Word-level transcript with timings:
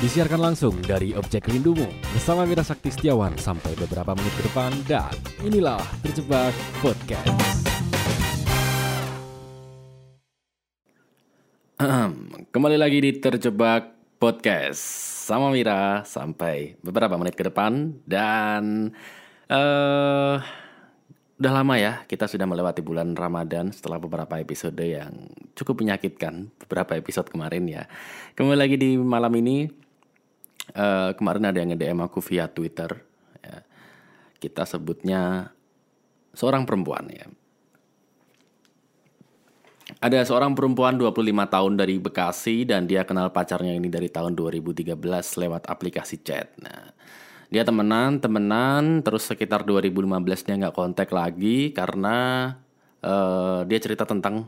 Disiarkan 0.00 0.40
langsung 0.40 0.80
dari 0.80 1.12
Objek 1.12 1.44
Rindumu 1.52 1.84
bersama 2.16 2.48
Mira 2.48 2.64
Sakti 2.64 2.88
Setiawan 2.88 3.36
sampai 3.36 3.76
beberapa 3.76 4.16
menit 4.16 4.32
ke 4.32 4.48
depan 4.48 4.72
dan 4.88 5.12
inilah 5.44 5.76
Terjebak 6.00 6.56
Podcast. 6.80 7.28
Kembali 12.48 12.80
lagi 12.80 12.96
di 13.04 13.12
Terjebak 13.20 13.92
Podcast 14.16 14.80
sama 15.28 15.52
Mira 15.52 16.00
sampai 16.08 16.80
beberapa 16.80 17.20
menit 17.20 17.36
ke 17.36 17.44
depan 17.52 17.92
dan 18.08 18.96
uh, 19.52 20.40
udah 21.36 21.52
lama 21.52 21.76
ya 21.76 22.08
kita 22.08 22.24
sudah 22.24 22.48
melewati 22.48 22.80
bulan 22.80 23.12
Ramadan 23.12 23.68
setelah 23.68 24.00
beberapa 24.00 24.40
episode 24.40 24.80
yang 24.80 25.28
cukup 25.52 25.84
menyakitkan 25.84 26.48
beberapa 26.56 26.96
episode 26.96 27.28
kemarin 27.28 27.68
ya. 27.68 27.84
Kembali 28.32 28.56
lagi 28.56 28.80
di 28.80 28.96
malam 28.96 29.36
ini 29.36 29.89
uh, 30.74 31.10
kemarin 31.14 31.50
ada 31.50 31.58
yang 31.58 31.74
nge-DM 31.74 32.00
aku 32.04 32.18
via 32.24 32.46
Twitter. 32.50 32.90
Ya. 33.40 33.64
Kita 34.40 34.64
sebutnya 34.66 35.52
seorang 36.34 36.66
perempuan 36.66 37.06
ya. 37.10 37.26
Ada 40.00 40.22
seorang 40.22 40.54
perempuan 40.54 40.96
25 40.96 41.18
tahun 41.50 41.72
dari 41.74 41.98
Bekasi 41.98 42.62
dan 42.64 42.86
dia 42.86 43.02
kenal 43.02 43.34
pacarnya 43.34 43.74
ini 43.74 43.90
dari 43.90 44.06
tahun 44.06 44.38
2013 44.38 44.96
lewat 45.36 45.66
aplikasi 45.66 46.22
chat. 46.22 46.54
Nah, 46.62 46.94
dia 47.50 47.66
temenan, 47.66 48.22
temenan, 48.22 49.02
terus 49.02 49.26
sekitar 49.26 49.66
2015 49.66 50.46
dia 50.46 50.54
nggak 50.56 50.76
kontak 50.78 51.10
lagi 51.10 51.74
karena 51.74 52.54
uh, 53.02 53.66
dia 53.66 53.82
cerita 53.82 54.06
tentang 54.06 54.46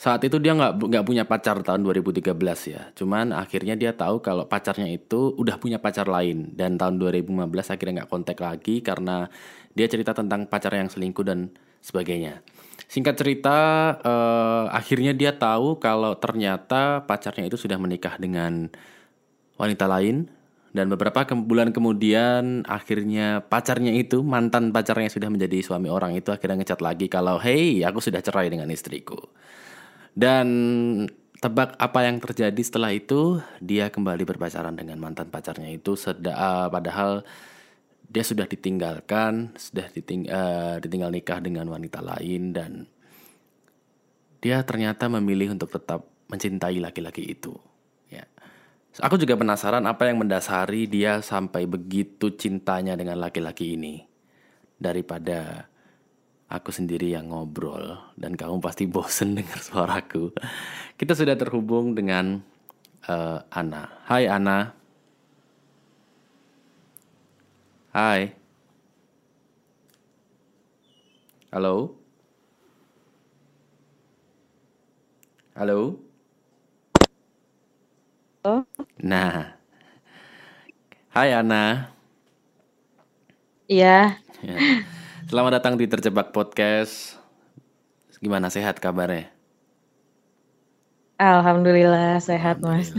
saat 0.00 0.24
itu 0.24 0.40
dia 0.40 0.56
nggak 0.56 0.80
nggak 0.80 1.04
punya 1.04 1.28
pacar 1.28 1.60
tahun 1.60 1.84
2013 1.84 2.32
ya. 2.72 2.88
Cuman 2.96 3.36
akhirnya 3.36 3.76
dia 3.76 3.92
tahu 3.92 4.24
kalau 4.24 4.48
pacarnya 4.48 4.88
itu 4.88 5.36
udah 5.36 5.60
punya 5.60 5.76
pacar 5.76 6.08
lain 6.08 6.56
dan 6.56 6.80
tahun 6.80 6.96
2015 6.96 7.28
akhirnya 7.68 7.94
nggak 8.00 8.08
kontak 8.08 8.40
lagi 8.40 8.80
karena 8.80 9.28
dia 9.76 9.84
cerita 9.92 10.16
tentang 10.16 10.48
pacar 10.48 10.72
yang 10.72 10.88
selingkuh 10.88 11.20
dan 11.20 11.52
sebagainya. 11.84 12.40
Singkat 12.88 13.14
cerita, 13.20 13.58
eh, 14.00 14.64
akhirnya 14.72 15.12
dia 15.12 15.36
tahu 15.36 15.76
kalau 15.76 16.16
ternyata 16.16 17.04
pacarnya 17.04 17.44
itu 17.52 17.60
sudah 17.60 17.76
menikah 17.76 18.16
dengan 18.16 18.72
wanita 19.60 19.84
lain 19.84 20.32
dan 20.72 20.88
beberapa 20.88 21.28
ke 21.28 21.36
bulan 21.36 21.76
kemudian 21.76 22.64
akhirnya 22.64 23.44
pacarnya 23.44 23.92
itu 23.92 24.24
mantan 24.24 24.72
pacarnya 24.72 25.12
sudah 25.12 25.28
menjadi 25.28 25.60
suami 25.60 25.92
orang 25.92 26.16
itu 26.16 26.32
akhirnya 26.32 26.64
ngecat 26.64 26.80
lagi 26.80 27.06
kalau 27.12 27.36
hey 27.36 27.84
aku 27.84 28.00
sudah 28.00 28.24
cerai 28.24 28.48
dengan 28.48 28.72
istriku. 28.72 29.20
Dan 30.14 30.46
tebak 31.40 31.78
apa 31.80 32.04
yang 32.04 32.20
terjadi 32.20 32.60
setelah 32.60 32.92
itu, 32.92 33.40
dia 33.62 33.88
kembali 33.88 34.28
berpacaran 34.28 34.76
dengan 34.76 35.00
mantan 35.00 35.32
pacarnya 35.32 35.72
itu 35.72 35.96
seda, 35.96 36.36
uh, 36.36 36.68
padahal 36.68 37.24
dia 38.10 38.26
sudah 38.26 38.44
ditinggalkan, 38.44 39.54
sudah 39.54 39.86
diting, 39.94 40.26
uh, 40.26 40.82
ditinggal 40.82 41.14
nikah 41.14 41.38
dengan 41.38 41.70
wanita 41.70 42.02
lain 42.02 42.50
dan 42.50 42.90
dia 44.42 44.60
ternyata 44.66 45.06
memilih 45.06 45.54
untuk 45.54 45.70
tetap 45.70 46.04
mencintai 46.26 46.82
laki-laki 46.82 47.38
itu. 47.38 47.54
Ya. 48.10 48.26
Aku 48.98 49.14
juga 49.14 49.38
penasaran 49.38 49.86
apa 49.86 50.10
yang 50.10 50.18
mendasari 50.18 50.90
dia 50.90 51.22
sampai 51.22 51.70
begitu 51.70 52.34
cintanya 52.34 52.98
dengan 52.98 53.22
laki-laki 53.22 53.78
ini 53.78 54.02
daripada 54.74 55.69
aku 56.50 56.74
sendiri 56.74 57.14
yang 57.14 57.30
ngobrol 57.30 57.94
dan 58.18 58.34
kamu 58.34 58.58
pasti 58.58 58.90
bosen 58.90 59.32
dengar 59.38 59.62
suaraku. 59.62 60.34
Kita 60.98 61.14
sudah 61.14 61.38
terhubung 61.38 61.94
dengan 61.94 62.42
uh, 63.06 63.38
Ana. 63.54 64.02
Hai 64.10 64.26
Ana. 64.26 64.74
Hai. 67.94 68.34
Halo. 71.54 71.94
Halo. 75.54 75.98
Halo. 78.42 78.66
Nah. 79.02 79.54
Hai 81.10 81.30
Ana. 81.34 81.90
Iya. 83.70 84.18
Ya. 84.42 84.58
Selamat 85.30 85.62
datang 85.62 85.78
di 85.78 85.86
Terjebak 85.86 86.34
Podcast. 86.34 87.14
Gimana 88.18 88.50
sehat 88.50 88.82
kabarnya? 88.82 89.30
Alhamdulillah 91.22 92.18
sehat 92.18 92.58
Mas. 92.58 92.90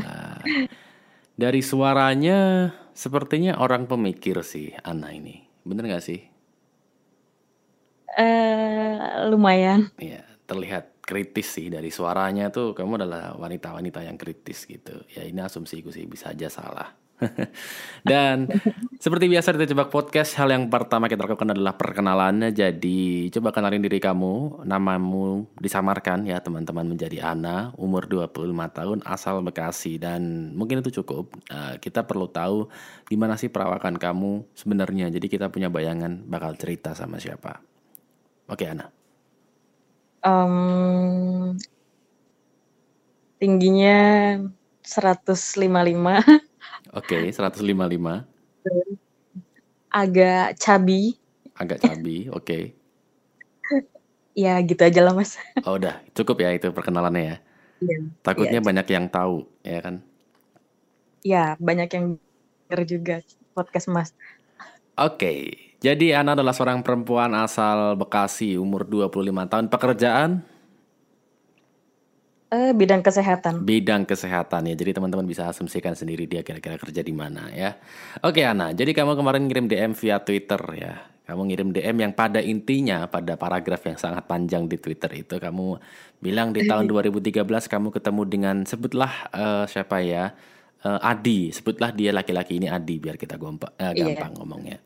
Dari 1.36 1.60
suaranya 1.60 2.72
sepertinya 2.96 3.60
orang 3.60 3.84
pemikir 3.84 4.40
sih 4.48 4.72
Ana 4.80 5.12
ini. 5.12 5.44
Bener 5.68 5.92
gak 5.92 6.08
sih? 6.08 6.24
Eh 8.16 8.96
lumayan. 9.28 9.92
Iya, 10.00 10.24
terlihat 10.48 11.04
kritis 11.04 11.52
sih 11.52 11.68
dari 11.68 11.92
suaranya 11.92 12.48
tuh 12.48 12.72
kamu 12.72 13.04
adalah 13.04 13.36
wanita-wanita 13.36 14.08
yang 14.08 14.16
kritis 14.16 14.72
gitu. 14.72 15.04
Ya 15.12 15.28
ini 15.28 15.44
asumsiku 15.44 15.92
sih 15.92 16.08
bisa 16.08 16.32
aja 16.32 16.48
salah. 16.48 16.96
Dan 18.12 18.50
seperti 18.98 19.30
biasa 19.30 19.54
di 19.54 19.66
Terjebak 19.66 19.94
Podcast, 19.94 20.34
hal 20.38 20.50
yang 20.50 20.68
pertama 20.68 21.06
kita 21.06 21.26
lakukan 21.26 21.54
adalah 21.54 21.78
perkenalan. 21.78 22.50
Jadi 22.50 23.30
coba 23.30 23.54
kenalin 23.54 23.84
diri 23.84 24.02
kamu, 24.02 24.66
namamu 24.66 25.46
disamarkan 25.62 26.26
ya 26.26 26.42
teman-teman 26.42 26.86
menjadi 26.86 27.34
Ana, 27.34 27.74
umur 27.78 28.10
25 28.10 28.52
tahun, 28.74 29.00
asal 29.06 29.46
Bekasi. 29.46 30.02
Dan 30.02 30.54
mungkin 30.58 30.82
itu 30.82 31.02
cukup, 31.02 31.34
uh, 31.54 31.78
kita 31.78 32.06
perlu 32.10 32.26
tahu 32.30 32.68
gimana 33.06 33.38
sih 33.38 33.54
perawakan 33.54 33.98
kamu 34.02 34.46
sebenarnya. 34.58 35.14
Jadi 35.14 35.30
kita 35.30 35.54
punya 35.54 35.70
bayangan 35.70 36.26
bakal 36.26 36.58
cerita 36.58 36.98
sama 36.98 37.22
siapa. 37.22 37.62
Oke 38.50 38.66
Ana. 38.66 38.90
Um, 40.22 41.58
tingginya 43.42 44.38
155 44.86 46.46
Oke, 46.92 47.32
okay, 47.32 47.32
155. 47.32 48.28
Agak 49.88 50.60
cabi. 50.60 51.16
Agak 51.56 51.80
cabi, 51.80 52.28
oke. 52.28 52.44
Okay. 52.44 52.64
ya 54.44 54.60
gitu 54.60 54.84
aja 54.84 55.00
lah 55.00 55.16
mas. 55.16 55.40
Oh 55.68 55.80
udah, 55.80 56.04
cukup 56.12 56.44
ya 56.44 56.52
itu 56.52 56.68
perkenalannya 56.76 57.24
ya. 57.24 57.38
Iya. 57.80 57.98
Takutnya 58.20 58.60
ya, 58.60 58.68
banyak 58.68 58.88
yang 58.92 59.06
tahu, 59.08 59.48
ya 59.64 59.80
kan? 59.80 59.96
Ya, 61.24 61.56
banyak 61.64 61.90
yang 61.96 62.06
denger 62.68 62.82
juga 62.84 63.16
podcast 63.56 63.88
mas. 63.88 64.12
Oke, 65.00 65.16
okay. 65.16 65.40
jadi 65.80 66.20
Ana 66.20 66.36
adalah 66.36 66.52
seorang 66.52 66.84
perempuan 66.84 67.32
asal 67.40 67.96
Bekasi, 67.96 68.60
umur 68.60 68.84
25 68.84 69.48
tahun. 69.48 69.66
Pekerjaan? 69.72 70.44
Uh, 72.52 72.76
bidang 72.76 73.00
kesehatan. 73.00 73.64
Bidang 73.64 74.04
kesehatan 74.04 74.68
ya. 74.68 74.76
Jadi 74.76 75.00
teman-teman 75.00 75.24
bisa 75.24 75.48
asumsikan 75.48 75.96
sendiri 75.96 76.28
dia 76.28 76.44
kira-kira 76.44 76.76
kerja 76.76 77.00
di 77.00 77.16
mana 77.16 77.48
ya. 77.48 77.80
Oke 78.28 78.44
Ana, 78.44 78.76
jadi 78.76 78.92
kamu 78.92 79.16
kemarin 79.16 79.48
ngirim 79.48 79.72
DM 79.72 79.96
via 79.96 80.20
Twitter 80.20 80.60
ya. 80.76 81.00
Kamu 81.24 81.48
ngirim 81.48 81.72
DM 81.72 81.96
yang 82.04 82.12
pada 82.12 82.44
intinya 82.44 83.08
pada 83.08 83.40
paragraf 83.40 83.80
yang 83.88 83.96
sangat 83.96 84.28
panjang 84.28 84.68
di 84.68 84.76
Twitter 84.76 85.08
itu 85.16 85.40
kamu 85.40 85.80
bilang 86.20 86.52
di 86.52 86.68
tahun 86.68 86.92
2013 86.92 87.40
kamu 87.48 87.88
ketemu 87.88 88.22
dengan 88.28 88.56
sebutlah 88.68 89.32
uh, 89.32 89.64
siapa 89.64 90.04
ya? 90.04 90.36
Uh, 90.84 91.00
Adi, 91.00 91.56
sebutlah 91.56 91.96
dia 91.96 92.12
laki-laki 92.12 92.60
ini 92.60 92.68
Adi 92.68 93.00
biar 93.00 93.16
kita 93.16 93.40
gompa, 93.40 93.72
uh, 93.80 93.96
gampang 93.96 94.28
yeah. 94.28 94.40
ngomongnya. 94.44 94.78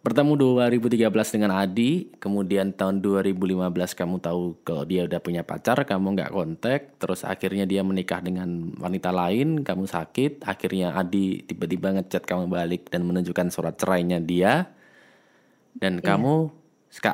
Bertemu 0.00 0.32
2013 0.56 1.12
dengan 1.36 1.60
Adi, 1.60 2.08
kemudian 2.16 2.72
tahun 2.72 3.04
2015 3.04 3.68
kamu 3.92 4.16
tahu 4.24 4.56
kalau 4.64 4.88
dia 4.88 5.04
udah 5.04 5.20
punya 5.20 5.44
pacar, 5.44 5.76
kamu 5.84 6.16
nggak 6.16 6.32
kontak, 6.32 6.96
terus 6.96 7.20
akhirnya 7.20 7.68
dia 7.68 7.84
menikah 7.84 8.24
dengan 8.24 8.72
wanita 8.80 9.12
lain, 9.12 9.60
kamu 9.60 9.84
sakit, 9.84 10.40
akhirnya 10.48 10.96
Adi 10.96 11.44
tiba-tiba 11.44 11.92
ngechat 12.00 12.24
kamu 12.24 12.48
balik 12.48 12.88
dan 12.88 13.04
menunjukkan 13.04 13.52
surat 13.52 13.76
cerainya 13.76 14.24
dia, 14.24 14.72
dan 15.76 16.00
iya. 16.00 16.16
kamu 16.16 16.48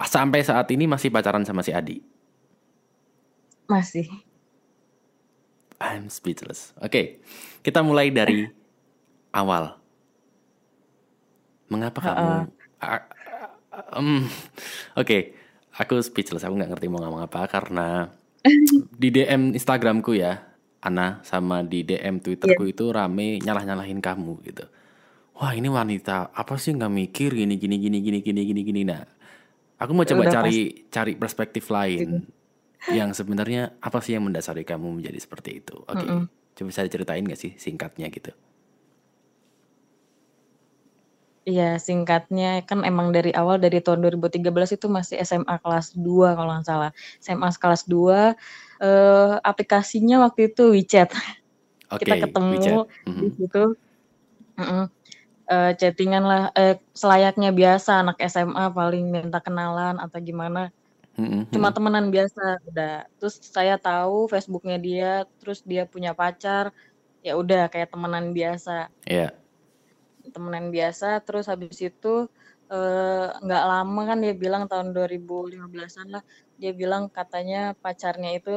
sampai 0.06 0.46
saat 0.46 0.70
ini 0.70 0.86
masih 0.86 1.10
pacaran 1.10 1.42
sama 1.42 1.66
si 1.66 1.74
Adi? 1.74 1.98
Masih. 3.66 4.06
I'm 5.82 6.06
speechless. 6.06 6.70
Oke, 6.78 6.86
okay, 6.86 7.06
kita 7.66 7.82
mulai 7.82 8.14
dari 8.14 8.46
awal. 9.34 9.74
Mengapa 11.66 11.98
uh 11.98 12.06
-uh. 12.06 12.14
kamu 12.14 12.55
um, 13.92 14.24
Oke, 14.96 15.02
okay. 15.02 15.20
aku 15.76 16.00
speechless. 16.00 16.46
Aku 16.46 16.56
nggak 16.56 16.72
ngerti 16.76 16.86
mau 16.88 17.02
ngomong 17.02 17.26
apa 17.26 17.44
karena 17.50 18.08
di 19.02 19.08
DM 19.12 19.52
Instagramku 19.52 20.16
ya, 20.16 20.42
Ana 20.80 21.20
sama 21.26 21.66
di 21.66 21.82
DM 21.82 22.22
Twitterku 22.22 22.64
yeah. 22.64 22.72
itu 22.72 22.84
rame 22.94 23.42
nyalah-nyalahin 23.42 24.00
kamu 24.00 24.32
gitu. 24.46 24.64
Wah 25.36 25.52
ini 25.52 25.68
wanita 25.68 26.32
apa 26.32 26.56
sih 26.56 26.72
nggak 26.72 26.92
mikir 26.92 27.30
gini 27.36 27.60
gini 27.60 27.76
gini 27.76 27.98
gini 28.00 28.18
gini 28.24 28.40
gini 28.46 28.60
gini. 28.64 28.80
Nah, 28.88 29.04
aku 29.76 29.92
mau 29.92 30.06
coba 30.08 30.24
Udah 30.24 30.32
cari 30.40 30.56
pas. 30.88 30.92
cari 30.96 31.12
perspektif 31.18 31.68
lain 31.68 32.24
gitu. 32.24 32.96
yang 32.96 33.12
sebenarnya 33.12 33.76
apa 33.84 34.00
sih 34.00 34.16
yang 34.16 34.24
mendasari 34.24 34.64
kamu 34.64 35.02
menjadi 35.02 35.18
seperti 35.20 35.60
itu. 35.60 35.76
Oke, 35.84 36.00
okay. 36.00 36.08
mm 36.08 36.20
-mm. 36.24 36.26
Coba 36.56 36.66
bisa 36.72 36.88
diceritain 36.88 37.20
gak 37.28 37.36
sih 37.36 37.52
singkatnya 37.60 38.08
gitu? 38.08 38.32
Iya, 41.46 41.78
singkatnya 41.78 42.66
kan 42.66 42.82
emang 42.82 43.14
dari 43.14 43.30
awal 43.30 43.62
dari 43.62 43.78
tahun 43.78 44.02
2013 44.02 44.74
itu 44.74 44.90
masih 44.90 45.22
SMA 45.22 45.62
kelas 45.62 45.94
2 45.94 46.34
kalau 46.34 46.50
nggak 46.58 46.66
salah. 46.66 46.90
SMA 47.22 47.54
kelas 47.54 47.86
2 47.86 48.34
eh, 48.82 49.34
aplikasinya 49.46 50.26
waktu 50.26 50.50
itu 50.50 50.74
WeChat. 50.74 51.14
Oke, 51.94 52.02
Kita 52.02 52.18
WeChat. 52.18 52.24
ketemu 52.34 52.82
di 53.06 53.28
situ. 53.38 53.64
Mm-mm. 54.58 54.84
Eh, 55.46 55.72
chattingan 55.78 56.24
lah 56.26 56.42
eh, 56.58 56.82
selayaknya 56.90 57.54
biasa 57.54 58.02
anak 58.02 58.18
SMA 58.26 58.66
paling 58.74 59.06
minta 59.06 59.38
kenalan 59.38 60.02
atau 60.02 60.18
gimana. 60.18 60.74
Mhm, 61.14 61.54
Cuma 61.54 61.70
mhm. 61.70 61.74
temenan 61.78 62.06
biasa 62.10 62.58
udah. 62.66 63.06
Terus 63.22 63.38
saya 63.38 63.78
tahu 63.78 64.26
Facebooknya 64.26 64.82
dia, 64.82 65.12
terus 65.38 65.62
dia 65.62 65.86
punya 65.86 66.10
pacar. 66.10 66.74
Ya 67.22 67.38
udah 67.38 67.70
kayak 67.70 67.94
temenan 67.94 68.34
biasa. 68.34 68.90
Iya. 69.06 69.45
Temenan 70.34 70.66
biasa. 70.76 71.06
Terus 71.26 71.44
habis 71.52 71.78
itu 71.88 72.08
eh, 72.72 73.26
nggak 73.44 73.62
lama 73.70 74.00
kan 74.10 74.18
dia 74.24 74.32
bilang 74.42 74.62
tahun 74.70 74.88
2015an 74.96 76.06
lah 76.14 76.22
dia 76.60 76.70
bilang 76.80 77.02
katanya 77.16 77.56
pacarnya 77.82 78.30
itu 78.38 78.50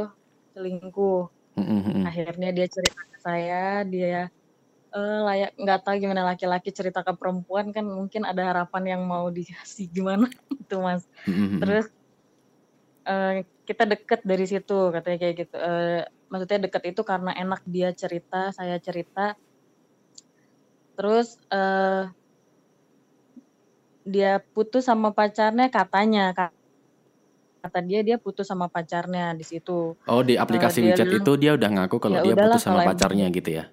selingkuh. 0.54 1.30
Mhm, 1.60 1.77
mhm. 1.83 2.04
akhirnya 2.07 2.50
dia 2.57 2.68
cerita 2.75 3.01
ke 3.12 3.18
saya 3.27 3.83
dia 3.94 4.31
eh, 4.95 5.19
layak 5.27 5.51
nggak 5.62 5.80
tahu 5.86 5.95
gimana 6.04 6.24
laki-laki 6.31 6.69
cerita 6.80 7.00
ke 7.07 7.13
perempuan 7.19 7.66
kan 7.75 7.86
mungkin 7.98 8.24
ada 8.30 8.42
harapan 8.50 8.83
yang 8.98 9.01
mau 9.12 9.27
dikasih 9.38 9.86
gimana 9.95 10.27
itu 10.62 10.75
mas. 10.86 11.04
Mhm, 11.27 11.36
mhm. 11.36 11.60
terus 11.62 11.86
eh, 13.10 13.31
kita 13.68 13.83
deket 13.92 14.19
dari 14.25 14.45
situ 14.51 14.74
katanya 14.95 15.18
kayak 15.21 15.36
gitu. 15.45 15.56
Maksudnya 16.30 16.60
deket 16.69 16.83
itu 16.94 17.01
karena 17.12 17.31
enak 17.42 17.62
dia 17.66 17.89
cerita 18.01 18.54
saya 18.54 18.77
cerita 18.81 19.33
terus 20.99 21.39
eh 21.47 22.11
dia 24.03 24.43
putus 24.51 24.83
sama 24.83 25.15
pacarnya 25.15 25.71
katanya 25.71 26.35
kata 27.63 27.79
dia 27.87 28.03
dia 28.03 28.17
putus 28.19 28.51
sama 28.51 28.67
pacarnya 28.67 29.31
di 29.31 29.47
situ 29.47 29.95
Oh, 30.03 30.21
di 30.25 30.35
Eh, 30.35 30.41
aplikasi 30.43 30.83
dia 30.83 30.91
WeChat 30.91 31.23
itu 31.23 31.31
dia 31.39 31.55
udah 31.55 31.69
ngaku 31.71 31.97
kalau 32.03 32.19
ya 32.19 32.21
dia 32.27 32.35
putus 32.35 32.67
sama 32.67 32.83
pacarnya 32.83 33.31
gitu 33.31 33.49
ya? 33.63 33.65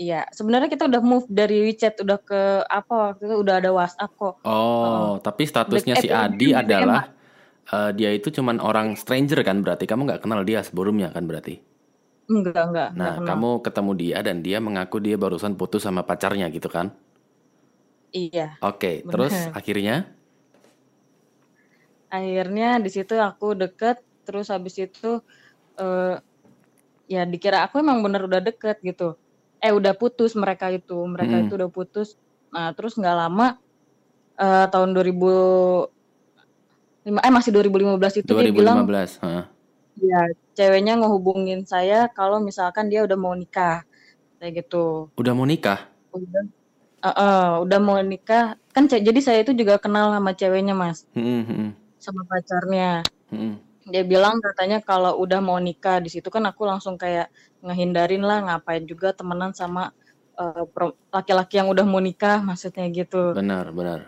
iya 0.00 0.24
sebenarnya 0.32 0.72
kita 0.72 0.88
udah 0.88 1.02
move 1.04 1.26
dari 1.28 1.68
WeChat 1.68 2.00
udah 2.00 2.18
ke 2.24 2.40
apa 2.64 2.94
waktu 3.12 3.22
itu 3.28 3.36
udah 3.44 3.54
ada 3.60 3.70
WhatsApp 3.76 4.12
kok. 4.16 4.34
Oh, 4.42 5.20
tapi 5.20 5.44
Black 5.44 5.52
statusnya 5.52 5.94
eh 5.94 6.00
si 6.00 6.08
BBM 6.08 6.22
Adi 6.24 6.48
adalah 6.56 7.02
eh, 7.70 7.90
dia 7.92 8.10
itu 8.10 8.32
cuman 8.32 8.56
orang 8.58 8.96
stranger 8.96 9.44
kan 9.44 9.60
berarti 9.60 9.84
kamu 9.84 10.08
nggak 10.08 10.22
kenal 10.24 10.40
dia 10.48 10.64
sebelumnya 10.64 11.12
kan 11.12 11.28
berarti. 11.28 11.71
Enggak 12.32 12.62
enggak 12.68 12.88
enggak 12.94 13.00
Nah, 13.00 13.10
kenal 13.16 13.26
kamu 13.28 13.50
ketemu 13.66 13.92
dia 14.02 14.18
dan 14.26 14.36
dia 14.46 14.58
mengaku 14.66 14.96
dia 15.06 15.16
barusan 15.22 15.52
putus 15.60 15.82
sama 15.86 16.02
pacarnya 16.08 16.46
gitu 16.56 16.68
kan? 16.76 16.86
iya 18.12 18.46
Oke, 18.68 18.90
terus 19.10 19.32
benar 19.34 19.56
akhirnya? 19.58 19.96
akhirnya 22.12 22.68
di 22.84 22.90
situ 22.92 23.14
aku 23.28 23.46
deket 23.62 23.96
terus 24.26 24.46
habis 24.54 24.74
itu 24.84 25.06
eh 25.80 26.14
ya 27.14 27.22
dikira 27.32 27.58
aku 27.66 27.74
emang 27.84 27.98
bener 28.04 28.22
udah 28.28 28.40
deket 28.48 28.76
gitu 28.88 29.04
eh 29.64 29.72
udah 29.78 29.92
putus 30.00 30.32
mereka 30.42 30.66
itu 30.76 30.92
mereka 31.14 31.34
itu 31.42 31.52
Mhm. 31.52 31.58
udah 31.58 31.70
putus 31.76 32.08
nah 32.54 32.68
terus 32.76 32.92
nggak 33.00 33.16
lama 33.22 33.46
eh 34.42 34.64
tahun 34.72 34.90
2005 34.96 37.20
eh 37.26 37.32
masih 37.36 37.50
2015 37.54 38.14
itu 38.22 38.30
dia 38.38 38.52
bilang 38.58 38.76
2015. 38.78 39.10
Heeh. 40.02 40.10
ya 40.12 40.20
ceweknya 40.58 40.92
ngehubungin 41.00 41.60
saya 41.72 42.10
kalau 42.16 42.38
misalkan 42.48 42.86
dia 42.90 43.00
udah 43.06 43.18
mau 43.24 43.34
nikah 43.38 43.86
kayak 44.38 44.52
gitu 44.66 45.08
Udah 45.20 45.32
mau 45.36 45.46
nikah? 45.46 45.78
udah 46.12 46.42
eh, 47.08 47.14
eh, 47.22 47.48
udah 47.64 47.78
mau 47.86 47.98
nikah 48.12 48.42
kan 48.74 48.84
jadi 48.90 49.20
saya 49.26 49.38
itu 49.44 49.52
juga 49.60 49.74
kenal 49.84 50.12
sama 50.14 50.30
ceweknya 50.40 50.74
mas 50.82 50.98
Mhm, 51.16 51.40
mhm, 51.48 51.68
sama 52.04 52.22
pacarnya 52.30 53.06
mhm. 53.32 53.54
dia 53.92 54.02
bilang 54.12 54.38
katanya 54.46 54.78
kalau 54.84 55.12
udah 55.22 55.40
mau 55.42 55.58
nikah 55.58 55.96
di 56.04 56.08
situ 56.14 56.28
kan 56.34 56.44
aku 56.50 56.62
langsung 56.70 56.94
kayak 57.02 57.26
ngehindarin 57.64 58.22
lah 58.28 58.38
ngapain 58.46 58.84
juga 58.90 59.08
temenan 59.18 59.52
sama 59.60 59.90
eh, 60.40 60.64
laki-laki 61.14 61.54
yang 61.60 61.68
udah 61.74 61.84
mau 61.86 62.00
nikah 62.02 62.38
maksudnya 62.48 62.84
gitu 62.92 63.34
Benar, 63.38 63.66
benar. 63.74 64.00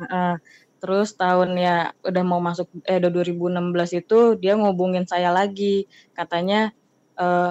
Heeh. 0.00 0.32
Terus 0.80 1.08
tahun 1.20 1.50
ya 1.64 1.92
udah 2.08 2.22
mau 2.30 2.40
masuk 2.48 2.66
eh 2.88 2.96
udah 3.00 3.10
2016 3.12 3.90
itu 4.00 4.36
dia 4.42 4.52
ngubungin 4.60 5.04
saya 5.12 5.30
lagi. 5.38 5.86
Katanya 6.16 6.56
eh, 7.20 7.50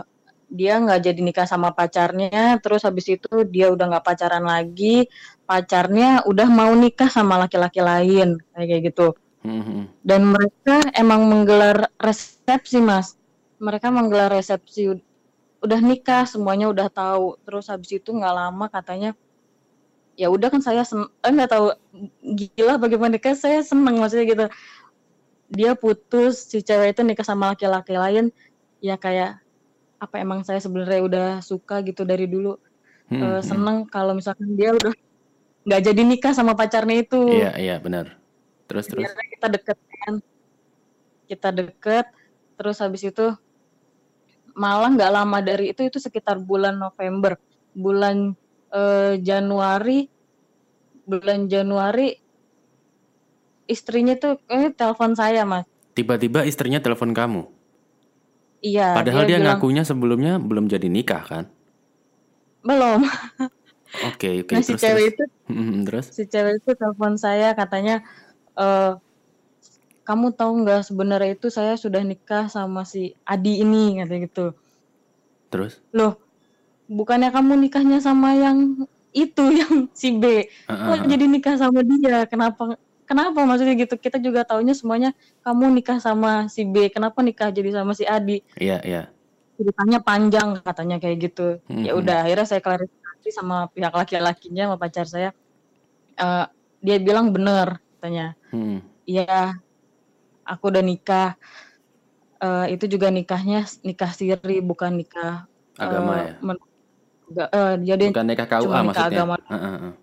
dia 0.49 0.73
nggak 0.81 0.99
jadi 1.05 1.19
nikah 1.27 1.47
sama 1.49 1.69
pacarnya. 1.77 2.57
Terus 2.63 2.81
habis 2.87 3.05
itu 3.15 3.29
dia 3.53 3.65
udah 3.73 3.85
nggak 3.89 4.05
pacaran 4.09 4.45
lagi. 4.53 5.05
Pacarnya 5.49 6.25
udah 6.29 6.47
mau 6.49 6.71
nikah 6.73 7.09
sama 7.09 7.35
laki-laki 7.41 7.79
lain 7.81 8.37
kayak 8.53 8.81
gitu. 8.93 9.13
Mhm, 9.39 9.55
mhm. 9.63 9.81
dan 10.03 10.21
mereka 10.27 10.75
emang 10.99 11.21
menggelar 11.31 11.87
resepsi 11.95 12.83
mas. 12.83 13.15
Mereka 13.59 13.87
menggelar 13.91 14.29
resepsi. 14.35 14.91
Ud- 14.91 15.05
udah 15.65 15.79
nikah 15.83 16.23
semuanya 16.27 16.67
udah 16.73 16.87
tahu. 16.91 17.39
Terus 17.45 17.65
habis 17.71 17.91
itu 17.95 18.09
nggak 18.11 18.35
lama 18.35 18.65
katanya 18.71 19.09
ya 20.19 20.27
udah 20.27 20.51
kan 20.51 20.59
saya 20.59 20.83
eh, 20.83 21.31
nggak 21.31 21.51
tahu 21.55 21.71
gila 22.35 22.75
bagaimana 22.75 23.15
kan 23.15 23.39
saya 23.39 23.63
seneng 23.63 23.95
maksudnya 24.03 24.27
gitu 24.27 24.45
dia 25.47 25.71
putus 25.79 26.51
si 26.51 26.59
cewek 26.59 26.91
itu 26.91 27.01
nikah 27.07 27.23
sama 27.23 27.55
laki-laki 27.55 27.95
lain 27.95 28.35
ya 28.83 28.99
kayak 28.99 29.39
apa 29.99 30.15
emang 30.19 30.43
saya 30.43 30.59
sebenarnya 30.59 31.01
udah 31.07 31.27
suka 31.39 31.79
gitu 31.87 32.03
dari 32.03 32.27
dulu 32.27 32.59
Eh, 33.09 33.17
mhm. 33.17 33.41
seneng 33.41 33.77
kalau 33.89 34.13
misalkan 34.13 34.53
dia 34.53 34.69
udah 34.69 34.93
nggak 35.65 35.81
jadi 35.81 36.01
nikah 36.05 36.33
sama 36.37 36.53
pacarnya 36.53 37.01
itu 37.01 37.17
Iya, 37.25 37.57
iya, 37.57 37.75
benar. 37.81 38.21
Terus, 38.69 38.85
terus. 38.85 39.01
biar 39.01 39.17
kita 39.33 39.47
deket 39.49 39.77
kan 39.81 40.13
kita 41.25 41.49
deket 41.49 42.05
terus 42.53 42.77
habis 42.77 43.01
itu 43.01 43.33
malah 44.53 44.93
nggak 44.93 45.09
lama 45.09 45.41
dari 45.41 45.73
itu 45.73 45.89
itu 45.89 45.97
sekitar 45.97 46.37
bulan 46.37 46.77
November 46.77 47.33
bulan 47.73 48.37
eh, 48.73 49.13
Januari 49.21 50.05
bulan 51.09 51.49
Januari 51.49 52.13
istrinya 53.69 54.13
tuh 54.17 54.37
eh, 54.49 54.69
telepon 54.73 55.13
saya 55.13 55.45
mas 55.45 55.65
Tiba-tiba 55.97 56.47
istrinya 56.47 56.79
telepon 56.79 57.11
kamu. 57.11 57.43
iya 58.63 58.95
Padahal 58.95 59.27
dia, 59.27 59.35
dia 59.35 59.37
bilang 59.43 59.59
ngakunya 59.59 59.83
sebelumnya 59.83 60.39
belum 60.39 60.65
jadi 60.71 60.87
nikah 60.87 61.23
kan? 61.27 61.45
belum 62.63 62.99
Oke, 64.05 64.45
oke. 64.45 64.53
nah 64.53 64.61
si 64.61 64.73
Terus, 64.77 64.81
terus. 64.81 64.81
cewek 64.85 65.05
itu 65.15 65.23
terus? 65.87 66.05
si 66.13 66.23
cewek 66.29 66.53
itu 66.61 66.71
telepon 66.77 67.13
saya 67.17 67.57
katanya 67.57 68.05
eh 68.55 68.93
kamu 70.05 70.33
tahu 70.33 70.65
nggak 70.65 70.89
sebenarnya 70.89 71.37
itu 71.37 71.47
saya 71.53 71.77
sudah 71.77 72.01
nikah 72.01 72.49
sama 72.49 72.81
si 72.81 73.13
Adi 73.25 73.61
ini 73.61 74.01
katanya 74.01 74.21
gitu 74.25 74.45
Terus? 75.49 75.81
loh 75.93 76.13
bukannya 76.89 77.29
kamu 77.29 77.53
nikahnya 77.69 78.01
sama 78.01 78.33
yang 78.33 78.73
itu 79.13 79.43
yang 79.61 79.73
si 79.93 80.17
B? 80.17 80.49
Heeh, 80.49 80.85
kok 80.89 81.05
jadi 81.05 81.25
nikah 81.29 81.55
sama 81.61 81.85
dia? 81.85 82.25
Kenapa 82.25 82.75
kenapa 83.05 83.39
maksudnya 83.45 83.77
gitu? 83.77 83.95
Kita 83.97 84.17
juga 84.17 84.41
taunya 84.45 84.73
semuanya 84.73 85.13
kamu 85.45 85.69
nikah 85.77 86.01
sama 86.01 86.49
si 86.49 86.65
B. 86.65 86.89
Kenapa 86.89 87.21
nikah 87.21 87.53
jadi 87.53 87.69
sama 87.73 87.93
si 87.93 88.03
Adi? 88.09 88.41
Iya, 88.57 88.81
iya. 88.83 89.03
ceritanya 89.59 89.99
panjang 89.99 90.63
katanya 90.63 91.03
kayak 91.03 91.17
gitu. 91.19 91.59
Ya 91.83 91.91
Mhm. 91.91 91.99
udah 91.99 92.17
akhirnya 92.23 92.47
saya 92.47 92.63
klarifikasi 92.63 93.29
sama 93.35 93.67
pihak 93.75 93.91
laki-lakinya 93.91 94.71
sama 94.71 94.77
pacar 94.79 95.03
saya. 95.03 95.29
Eh, 96.15 96.45
dia 96.79 96.97
bilang 97.03 97.35
bener 97.35 97.75
katanya. 97.99 98.39
Mhm. 98.55 98.79
iya 99.03 99.51
aku 100.47 100.71
udah 100.71 100.79
nikah. 100.79 101.35
Eh, 102.39 102.65
itu 102.79 102.87
juga 102.87 103.11
nikahnya 103.11 103.67
nikah 103.83 104.15
siri 104.15 104.63
bukan 104.63 104.95
nikah 104.95 105.43
Agama 105.75 106.23
eh, 106.23 106.39
ya. 106.39 106.55
Men- 107.29 107.35
enggak, 107.35 107.49
eh, 107.53 107.73
jadi 107.89 108.05
Bukan 108.09 108.25
nikah 108.25 108.47
KUA 108.49 108.79
nikah 108.81 108.83
maksudnya. 108.87 109.09
agama 109.21 109.35
Heeh, 109.49 109.61
heeh. 109.77 109.93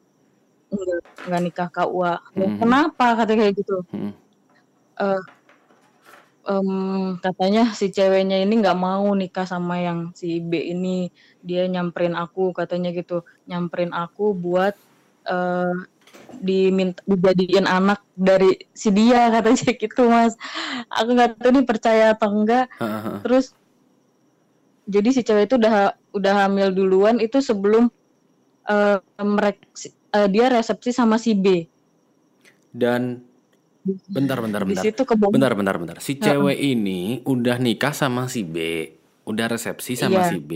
enggak, 0.73 1.01
enggak 1.27 1.41
nikah 1.47 1.69
KUA 1.75 2.13
Loh, 2.39 2.49
Mhm. 2.51 2.59
kenapa 2.61 3.07
katanya 3.19 3.41
kayak 3.47 3.57
gitu 3.61 3.75
Mhm. 3.93 4.11
Eh, 4.97 5.21
em, 6.47 6.69
katanya 7.25 7.61
si 7.79 7.87
ceweknya 7.97 8.37
ini 8.45 8.55
nggak 8.63 8.79
mau 8.87 9.07
nikah 9.21 9.47
sama 9.53 9.75
yang 9.87 9.99
si 10.21 10.39
B 10.51 10.53
ini 10.73 11.11
dia 11.43 11.67
nyamperin 11.67 12.15
aku 12.15 12.41
katanya 12.59 12.89
gitu 12.99 13.15
nyamperin 13.51 13.91
aku 14.03 14.23
buat 14.45 14.75
eh 15.31 15.75
diminta 16.49 17.01
dijadiin 17.11 17.67
anak 17.67 17.99
dari 18.15 18.51
si 18.83 18.89
dia 18.99 19.21
katanya 19.35 19.71
gitu 19.83 20.03
mas 20.15 20.35
aku 20.91 21.09
nggak 21.17 21.31
tahu 21.41 21.51
nih 21.57 21.67
percaya 21.71 22.05
atau 22.15 22.29
enggak 22.37 22.65
Heeh, 22.81 23.01
heeh. 23.07 23.21
terus 23.25 23.47
jadi 24.87 25.09
si 25.11 25.21
cewek 25.27 25.51
itu 25.51 25.55
udah 25.59 25.75
udah 26.17 26.49
hamil 26.49 26.73
duluan 26.73 27.21
itu 27.21 27.39
sebelum 27.39 27.93
eh 28.67 28.99
mereka 29.21 29.63
dia 30.27 30.49
resepsi 30.49 30.91
sama 30.91 31.21
si 31.21 31.37
B 31.37 31.69
Dan 32.73 33.21
Bentar, 33.87 34.43
bentar, 34.43 34.67
Di 34.67 34.75
bentar. 34.75 34.83
situ 34.83 35.03
kebohongan. 35.07 35.35
Bentar, 35.39 35.53
bentar, 35.55 35.77
bentar. 35.79 35.97
Si 36.03 36.19
cewek 36.19 36.59
ini 36.59 37.23
udah 37.23 37.55
nikah 37.63 37.95
sama 37.95 38.27
si 38.27 38.43
B, 38.43 38.91
udah 39.23 39.47
resepsi 39.47 39.95
sama 39.95 40.27
Iya. 40.27 40.31
si 40.35 40.37
B. 40.43 40.53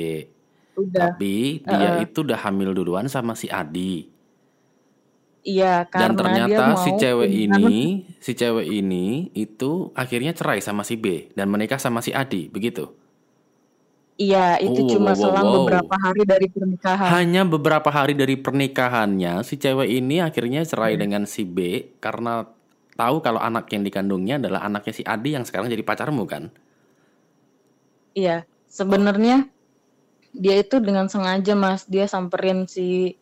Udah. 0.75 1.15
Tapi 1.15 1.63
dia 1.63 2.03
itu 2.03 2.27
udah 2.27 2.35
hamil 2.43 2.75
duluan 2.75 3.07
sama 3.07 3.39
si 3.39 3.47
Adi. 3.47 4.11
Iya, 5.41 5.89
Dan 5.89 6.19
karena 6.19 6.45
dia 6.45 6.59
ternyata 6.59 6.63
mau 6.75 6.77
si 6.77 6.91
cewek 6.93 7.31
ini, 7.31 7.79
si 8.19 8.33
cewek 8.37 8.67
ini 8.67 9.31
itu 9.33 9.89
akhirnya 9.97 10.37
cerai 10.37 10.61
sama 10.61 10.83
si 10.85 11.01
B 11.01 11.31
dan 11.33 11.49
menikah 11.49 11.79
sama 11.81 12.03
si 12.05 12.11
Adi, 12.13 12.51
begitu. 12.51 12.93
Iya, 14.21 14.61
itu 14.61 14.81
Oh, 14.85 14.91
cuma 14.93 15.17
wow, 15.17 15.21
selang 15.23 15.49
wow. 15.49 15.55
beberapa 15.65 15.95
hari 16.05 16.23
dari 16.29 16.47
pernikahan. 16.53 17.09
Hanya 17.17 17.43
beberapa 17.49 17.89
hari 17.89 18.13
dari 18.13 18.37
pernikahannya, 18.37 19.41
si 19.49 19.55
cewek 19.57 19.89
ini 19.89 20.21
akhirnya 20.21 20.61
cerai 20.71 20.95
dengan 21.01 21.25
si 21.25 21.43
B 21.49 21.59
karena 22.05 22.45
tahu 23.01 23.17
kalau 23.25 23.41
anak 23.41 23.65
yang 23.73 23.83
dikandungnya 23.89 24.37
adalah 24.37 24.61
anaknya 24.69 24.93
si 24.93 25.03
Adi 25.15 25.31
yang 25.37 25.45
sekarang 25.49 25.73
jadi 25.73 25.81
pacarmu 25.81 26.25
kan? 26.29 26.53
Iya, 28.19 28.45
sebenarnya 28.69 29.35
dia 30.43 30.55
itu 30.63 30.77
dengan 30.87 31.07
sengaja 31.13 31.53
Mas, 31.65 31.83
dia 31.93 32.07
samperin 32.15 32.59
si 32.75 33.17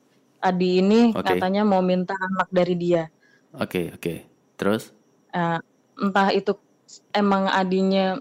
Adi 0.48 0.68
ini 0.82 1.00
Oke. 1.14 1.24
katanya 1.28 1.62
mau 1.70 1.82
minta 1.90 2.14
anak 2.26 2.48
dari 2.58 2.74
dia. 2.84 3.02
Oke, 3.52 3.92
oke. 3.96 4.14
Terus? 4.58 4.92
Eh, 5.34 5.58
entah 6.00 6.28
itu 6.32 6.52
emang 7.12 7.44
Adinya 7.60 8.16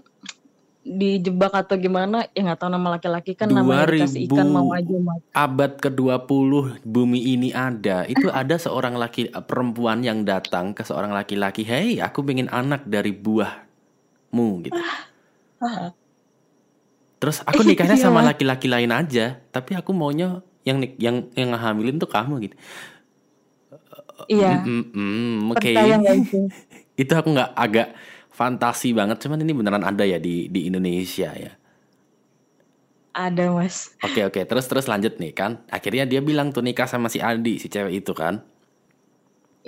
dijebak 0.86 1.52
atau 1.52 1.76
gimana, 1.76 2.24
ya 2.32 2.40
nggak 2.46 2.58
tahu 2.62 2.70
nama 2.70 2.88
laki-laki 2.96 3.34
kan 3.36 3.50
namanya 3.50 3.90
dikasih 3.90 4.24
2000 4.24 4.34
ikan 4.34 4.46
mau 4.48 4.68
aja 4.72 4.96
Mas. 4.98 5.20
abad 5.34 5.72
ke-20 5.78 6.50
bumi 6.86 7.20
ini 7.36 7.50
ada, 7.52 8.06
itu 8.08 8.30
ada 8.32 8.56
seorang 8.56 8.96
laki 8.96 9.30
perempuan 9.44 10.00
yang 10.06 10.22
datang 10.24 10.72
ke 10.72 10.82
seorang 10.86 11.12
laki-laki, 11.12 11.62
"Hei, 11.66 11.98
aku 12.00 12.24
pengen 12.24 12.48
anak 12.48 12.86
dari 12.88 13.12
buahmu." 13.12 14.48
gitu. 14.64 14.80
Terus 17.18 17.42
aku 17.42 17.66
nikahnya 17.66 17.98
Iya, 17.98 18.04
sama 18.08 18.22
laki-laki 18.22 18.70
lain 18.70 18.94
aja, 18.94 19.42
tapi 19.50 19.74
aku 19.74 19.90
maunya 19.90 20.40
yang 20.62 20.84
yang 20.96 21.16
yang 21.34 21.52
ngehamilin 21.54 21.98
tuh 21.98 22.10
kamu 22.10 22.48
gitu. 22.48 22.56
Iya, 24.28 24.60
Mm, 24.66 24.84
mm, 24.92 25.36
Oke. 25.56 25.72
itu? 25.72 26.40
Itu 27.02 27.12
aku 27.14 27.30
nggak 27.30 27.50
agak 27.54 27.88
fantasi 28.40 28.88
banget, 28.98 29.16
cuman 29.22 29.38
ini 29.44 29.52
beneran 29.58 29.84
ada 29.90 30.04
ya 30.12 30.18
di 30.26 30.34
di 30.54 30.60
Indonesia 30.70 31.28
ya. 31.44 31.50
Ada 33.14 33.52
Mas. 33.52 33.90
Oke 34.06 34.20
oke, 34.28 34.40
terus 34.50 34.66
terus 34.70 34.86
lanjut 34.92 35.12
nih 35.22 35.32
kan. 35.40 35.52
Akhirnya 35.76 36.04
dia 36.10 36.20
bilang 36.28 36.48
tuh 36.54 36.62
nikah 36.66 36.86
sama 36.92 37.08
si 37.14 37.18
Adi, 37.30 37.54
si 37.62 37.66
cewek 37.74 37.94
itu 38.02 38.12
kan. 38.20 38.34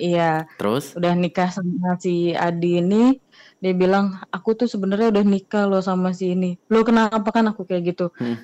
Iya, 0.03 0.21
Terus 0.57 0.95
udah 0.97 1.11
nikah 1.21 1.47
sama 1.55 1.89
si 2.03 2.09
Adi 2.45 2.67
ini, 2.81 2.95
dia 3.61 3.71
bilang 3.81 4.05
aku 4.35 4.49
tuh 4.59 4.67
sebenarnya 4.73 5.07
udah 5.13 5.23
nikah 5.33 5.63
loh 5.69 5.81
sama 5.89 6.07
si 6.17 6.23
ini. 6.33 6.47
Lo 6.71 6.77
kenapa 6.87 7.29
kan 7.35 7.45
aku 7.51 7.61
kayak 7.69 7.83
gitu? 7.89 8.03
Hmm. 8.19 8.35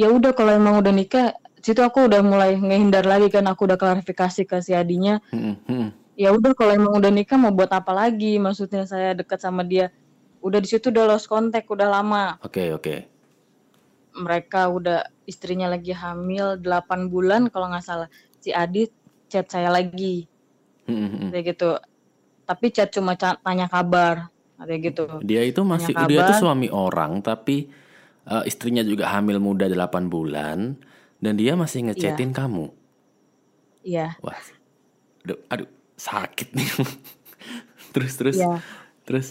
Ya 0.00 0.06
udah 0.16 0.30
kalau 0.38 0.52
emang 0.60 0.74
udah 0.82 0.92
nikah, 1.00 1.24
situ 1.64 1.80
aku 1.88 1.98
udah 2.08 2.20
mulai 2.30 2.50
ngehindar 2.66 3.04
lagi 3.12 3.26
kan 3.34 3.44
aku 3.50 3.60
udah 3.68 3.78
klarifikasi 3.82 4.40
ke 4.50 4.56
si 4.66 4.72
Adinya. 4.80 5.12
hmm, 5.32 5.52
hmm. 5.68 6.05
Ya 6.16 6.32
udah 6.32 6.56
kalau 6.56 6.72
emang 6.72 6.96
udah 6.96 7.12
nikah 7.12 7.36
mau 7.36 7.52
buat 7.52 7.68
apa 7.68 7.92
lagi? 7.92 8.40
Maksudnya 8.40 8.88
saya 8.88 9.12
dekat 9.12 9.36
sama 9.36 9.60
dia. 9.60 9.92
Udah 10.40 10.64
di 10.64 10.68
situ 10.68 10.88
udah 10.88 11.12
lost 11.12 11.28
contact 11.28 11.68
udah 11.68 12.00
lama. 12.00 12.40
Oke 12.40 12.72
oke. 12.72 13.04
Mereka 14.16 14.72
udah 14.72 15.04
istrinya 15.28 15.68
lagi 15.68 15.92
hamil 15.92 16.56
8 16.56 17.12
bulan 17.12 17.52
kalau 17.52 17.68
nggak 17.68 17.84
salah. 17.84 18.08
Si 18.40 18.48
Adi 18.48 18.88
chat 19.28 19.44
saya 19.52 19.68
lagi 19.68 20.24
Hmm, 20.86 20.94
hmm, 20.94 21.10
hmm. 21.18 21.30
kayak 21.34 21.44
gitu. 21.52 21.70
Tapi 22.46 22.66
chat 22.70 22.88
cuma 22.94 23.18
tanya 23.18 23.66
kabar 23.66 24.30
kayak 24.56 24.80
gitu. 24.94 25.04
Dia 25.26 25.42
itu 25.42 25.60
masih 25.66 25.92
Tanya 25.92 26.08
dia 26.08 26.20
itu 26.24 26.34
suami 26.38 26.70
orang 26.70 27.20
tapi 27.20 27.68
eh, 28.24 28.42
istrinya 28.46 28.86
juga 28.86 29.10
hamil 29.12 29.42
muda 29.42 29.66
8 29.66 30.06
bulan 30.06 30.78
dan 31.18 31.32
dia 31.34 31.58
masih 31.58 31.90
ngechatin 31.90 32.30
kamu. 32.30 32.70
Iya. 33.82 34.14
Wah. 34.22 34.38
Aduh, 35.26 35.38
aduh 35.50 35.75
sakit 35.96 36.48
nih. 36.52 36.68
terus 37.96 38.12
terus 38.14 38.36
Iya. 38.36 38.60
terus 39.02 39.26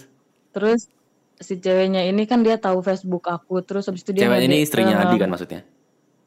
Terus 0.50 0.88
si 1.36 1.60
ceweknya 1.60 2.00
ini 2.08 2.24
kan 2.24 2.40
dia 2.40 2.56
tahu 2.56 2.80
Facebook 2.80 3.28
aku, 3.28 3.60
terus 3.60 3.84
habis 3.84 4.00
itu 4.00 4.16
dia 4.16 4.24
cewek 4.24 4.48
ini 4.48 4.64
istrinya 4.64 4.96
eh, 4.96 5.02
Adi 5.04 5.16
kan 5.20 5.28
maksudnya. 5.28 5.60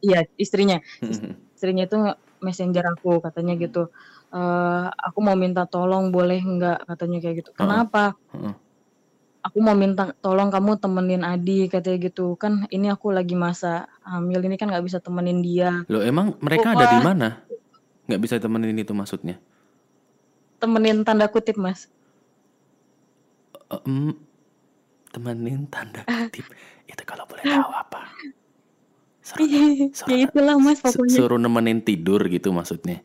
Iya, 0.06 0.30
istrinya. 0.38 0.78
Hmm, 1.02 1.10
hmm. 1.10 1.34
Istrinya 1.58 1.84
itu 1.90 1.96
nge- 1.98 2.20
messenger 2.46 2.86
aku 2.94 3.18
katanya 3.18 3.58
gitu. 3.58 3.90
Eh 4.30 4.86
aku 4.94 5.20
mau 5.26 5.34
minta 5.34 5.66
tolong 5.66 6.14
boleh 6.14 6.38
nggak 6.38 6.86
katanya 6.86 7.18
kayak 7.26 7.36
gitu. 7.42 7.52
Kenapa? 7.58 8.14
Heeh. 8.38 8.54
Aku 9.40 9.66
mau 9.66 9.74
minta 9.74 10.14
tolong 10.22 10.54
kamu 10.54 10.78
temenin 10.78 11.26
Adi 11.26 11.66
katanya 11.74 11.98
gitu. 12.06 12.38
Kan 12.38 12.70
ini 12.70 12.94
aku 12.94 13.10
lagi 13.10 13.34
masa 13.34 13.90
hamil 14.06 14.46
ini 14.46 14.62
kan 14.62 14.70
nggak 14.70 14.86
bisa 14.86 15.02
temenin 15.02 15.42
dia. 15.42 15.82
Loh 15.90 16.06
emang 16.06 16.38
mereka 16.38 16.78
ada 16.78 16.86
di 16.86 17.00
mana? 17.02 17.42
Nggak 18.06 18.22
bisa 18.22 18.36
temenin 18.38 18.78
itu 18.78 18.94
maksudnya? 18.94 19.42
Temenin 20.60 21.08
tanda 21.08 21.32
kutip, 21.32 21.56
Mas. 21.56 21.88
Em, 23.72 24.14
temenin 25.16 25.66
tanda 25.72 26.04
kutip 26.04 26.46
itu 26.92 27.04
kalau 27.08 27.24
boleh 27.26 27.44
tahu 27.44 27.72
apa? 27.72 28.02
Suruh, 29.24 29.46
ya 30.10 30.18
itulah 30.26 30.58
Mas 30.58 30.82
pokoknya. 30.82 31.16
suruh 31.16 31.40
nemenin 31.40 31.80
tidur 31.86 32.24
gitu 32.28 32.50
maksudnya. 32.50 33.04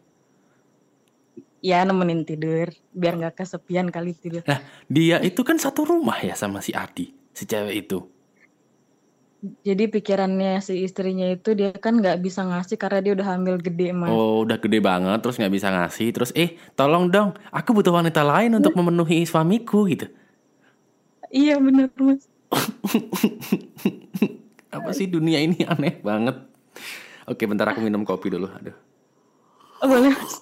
Ya 1.65 1.81
nemenin 1.85 2.29
tidur 2.29 2.73
biar 2.93 3.17
nggak 3.17 3.41
kesepian 3.41 3.89
kali 3.89 4.13
tidur. 4.17 4.45
Nah 4.45 4.61
dia 4.89 5.21
itu 5.21 5.41
kan 5.41 5.57
satu 5.57 5.85
rumah 5.85 6.21
ya 6.21 6.37
sama 6.37 6.61
si 6.61 6.73
Adi, 6.77 7.13
si 7.33 7.45
cewek 7.45 7.89
itu. 7.89 8.14
Jadi 9.45 9.93
pikirannya 9.93 10.65
si 10.65 10.89
istrinya 10.89 11.29
itu 11.29 11.53
dia 11.53 11.77
kan 11.77 12.01
nggak 12.01 12.17
bisa 12.25 12.49
ngasih 12.49 12.81
karena 12.81 13.05
dia 13.05 13.13
udah 13.13 13.37
hamil 13.37 13.61
gede 13.61 13.93
mas. 13.93 14.09
Oh 14.09 14.49
udah 14.49 14.57
gede 14.57 14.81
banget 14.81 15.21
terus 15.21 15.37
nggak 15.37 15.53
bisa 15.53 15.69
ngasih 15.69 16.09
terus 16.17 16.33
eh 16.33 16.57
tolong 16.73 17.13
dong 17.13 17.37
aku 17.53 17.77
butuh 17.77 17.93
wanita 17.93 18.25
lain 18.25 18.57
untuk 18.57 18.73
memenuhi 18.73 19.29
suamiku 19.29 19.85
gitu. 19.85 20.09
Iya 21.29 21.61
bener 21.61 21.93
mas. 22.01 22.25
Apa 24.77 24.97
sih 24.97 25.13
dunia 25.13 25.45
ini 25.45 25.61
aneh 25.69 26.01
banget. 26.01 26.41
Oke 27.29 27.45
bentar 27.45 27.69
aku 27.69 27.85
minum 27.85 28.01
kopi 28.01 28.33
dulu. 28.33 28.49
Aduh. 28.49 28.73
Oh, 29.85 29.89
boleh 29.93 30.09
mas. 30.09 30.41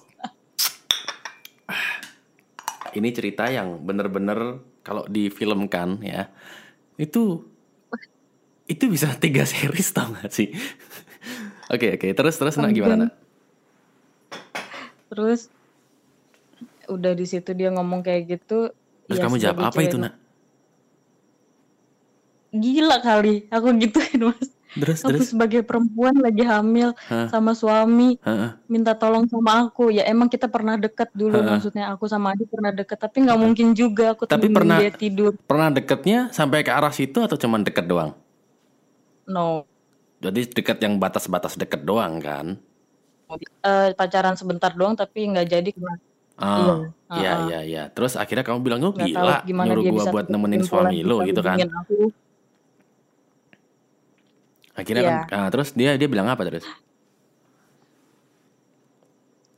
Ini 2.95 3.09
cerita 3.11 3.51
yang 3.51 3.83
bener-bener 3.83 4.63
kalau 4.79 5.03
difilmkan 5.11 5.99
ya 5.99 6.31
itu 6.95 7.51
itu 8.65 8.87
bisa 8.87 9.11
tiga 9.13 9.43
series 9.43 9.89
tau 9.89 10.11
gak 10.13 10.29
sih? 10.29 10.51
Oke 11.67 11.95
oke 11.95 12.07
terus 12.11 12.35
terus 12.35 12.55
nak 12.55 12.71
gimana 12.71 13.07
nak? 13.07 13.11
Terus 15.07 15.47
udah 16.85 17.13
di 17.13 17.23
situ 17.23 17.51
dia 17.51 17.69
ngomong 17.69 18.01
kayak 18.01 18.23
gitu. 18.29 18.71
Terus 19.05 19.17
ya 19.17 19.23
kamu 19.23 19.35
jawab 19.37 19.57
apa 19.63 19.79
itu 19.79 19.95
nak? 19.95 20.13
Gila 22.51 22.97
kali 22.99 23.49
aku 23.49 23.67
gituin 23.79 24.29
mas. 24.29 24.49
Terus 24.73 25.05
Aku 25.05 25.13
terus? 25.13 25.29
sebagai 25.29 25.61
perempuan 25.61 26.17
lagi 26.17 26.41
hamil 26.41 26.97
Hah? 27.05 27.29
sama 27.29 27.53
suami 27.53 28.17
Heeh. 28.19 28.57
minta 28.65 28.97
tolong 28.97 29.29
sama 29.29 29.69
aku. 29.69 29.89
Ya 29.89 30.01
emang 30.03 30.25
kita 30.25 30.49
pernah 30.49 30.73
dekat 30.75 31.13
dulu 31.13 31.37
Heeh. 31.37 31.45
maksudnya 31.47 31.93
aku 31.93 32.09
sama 32.09 32.33
Adi 32.33 32.49
pernah 32.49 32.73
dekat 32.73 32.97
tapi 32.97 33.21
nggak 33.21 33.37
mungkin 33.37 33.77
juga 33.77 34.17
aku 34.17 34.25
Tapi 34.25 34.49
pernah- 34.49 34.81
dia 34.81 34.89
tidur. 34.89 35.37
Pernah 35.45 35.69
deketnya 35.69 36.33
sampai 36.33 36.65
ke 36.65 36.73
arah 36.73 36.89
situ 36.89 37.21
atau 37.21 37.37
cuman 37.37 37.61
deket 37.61 37.85
doang? 37.85 38.17
No. 39.27 39.63
Jadi 40.23 40.47
deket 40.51 40.77
yang 40.79 40.99
batas-batas 40.99 41.59
deket 41.59 41.83
doang 41.83 42.19
kan? 42.23 42.59
Eh, 43.63 43.91
pacaran 43.95 44.35
sebentar 44.35 44.71
doang 44.75 44.95
tapi 44.95 45.27
nggak 45.31 45.47
jadi 45.47 45.69
karena 45.73 45.95
Ah, 46.33 46.57
Iya, 46.57 46.73
iya 47.13 47.29
ah, 47.29 47.37
ah. 47.37 47.41
iya 47.45 47.59
iya. 47.61 47.83
Terus 47.93 48.17
akhirnya 48.17 48.41
kamu 48.41 48.59
bilang, 48.65 48.81
"Oh, 48.81 48.93
gila, 48.93 49.45
gimana 49.45 49.69
nyuruh 49.69 49.83
gua 49.85 49.93
bisa 50.01 50.09
buat 50.09 50.27
nemenin 50.33 50.63
suami 50.65 50.97
lo 51.05 51.21
gitu 51.21 51.41
kan." 51.45 51.57
aku. 51.61 52.09
Akhirnya 54.73 55.03
Iya. 55.05 55.13
kan, 55.29 55.37
ah, 55.37 55.47
terus 55.53 55.69
dia 55.77 55.93
dia 55.93 56.09
bilang 56.09 56.25
apa 56.25 56.41
terus? 56.49 56.65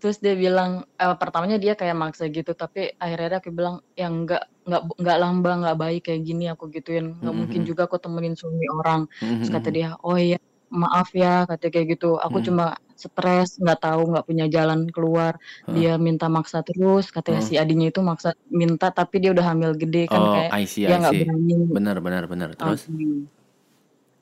Terus 0.04 0.20
dia 0.20 0.36
bilang 0.36 0.84
eh, 1.00 1.16
pertamanya 1.16 1.56
dia 1.58 1.74
kayak 1.80 1.96
maksa 1.96 2.28
gitu 2.28 2.52
tapi 2.52 2.92
akhirnya 3.00 3.40
aku 3.40 3.50
bilang 3.56 3.80
ya 3.96 4.12
nggak 4.12 4.44
nggak 4.66 4.82
nggak 4.98 5.18
lamba 5.22 5.52
nggak 5.62 5.78
baik 5.78 6.02
kayak 6.10 6.22
gini 6.26 6.50
aku 6.50 6.68
gituin 6.74 7.14
nggak 7.22 7.34
Mhm. 7.34 7.40
mungkin 7.46 7.62
juga 7.70 7.82
aku 7.86 7.98
temenin 8.02 8.34
suami 8.34 8.66
orang 8.82 9.02
terus 9.38 9.50
kata 9.54 9.70
Mhm. 9.70 9.76
dia 9.78 9.90
oh 10.02 10.18
iya 10.18 10.38
maaf 10.74 11.14
ya 11.14 11.46
kata 11.46 11.70
kayak 11.70 11.88
gitu 11.96 12.18
aku 12.18 12.42
Mhm. 12.42 12.46
cuma 12.50 12.66
stres 12.98 13.62
nggak 13.62 13.80
tahu 13.86 14.02
nggak 14.10 14.26
punya 14.26 14.46
jalan 14.50 14.90
keluar 14.90 15.38
Heeh. 15.70 15.76
dia 15.78 15.94
minta 16.02 16.26
maksa 16.32 16.66
terus 16.66 17.14
katanya 17.14 17.46
Heeh. 17.46 17.54
si 17.54 17.62
adinya 17.62 17.88
itu 17.94 18.02
maksa 18.02 18.34
minta 18.50 18.90
tapi 18.90 19.22
dia 19.22 19.30
udah 19.36 19.46
hamil 19.54 19.78
gede 19.78 20.10
kan 20.10 20.22
Oh, 20.26 20.34
kayak 20.34 20.50
I 20.58 20.64
see, 20.66 20.90
dia 20.90 20.98
nggak 20.98 21.14
berani 21.14 21.54
Benar 21.70 21.98
benar 22.02 22.24
benar. 22.26 22.50
Terus? 22.58 22.90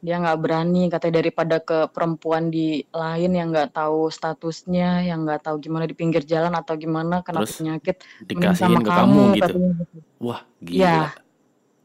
Dia 0.03 0.19
nggak 0.19 0.39
berani 0.43 0.91
katanya 0.91 1.23
daripada 1.23 1.63
ke 1.63 1.87
perempuan 1.87 2.51
di 2.51 2.83
lain 2.91 3.31
yang 3.31 3.55
nggak 3.55 3.71
tahu 3.71 4.11
statusnya 4.11 5.07
yang 5.07 5.23
nggak 5.23 5.47
tahu 5.47 5.63
gimana 5.63 5.87
di 5.87 5.95
pinggir 5.95 6.27
jalan 6.27 6.51
atau 6.51 6.75
gimana 6.75 7.23
kena 7.23 7.47
Terus 7.47 7.55
penyakit 7.63 7.95
dikasihin 8.19 8.83
sama 8.83 8.83
ke 8.83 8.91
kamu 8.91 9.21
gitu. 9.31 9.43
katanya 9.47 9.71
gitu. 9.79 9.97
Wah, 10.19 10.41
ya 10.67 10.67
gila. 10.67 11.09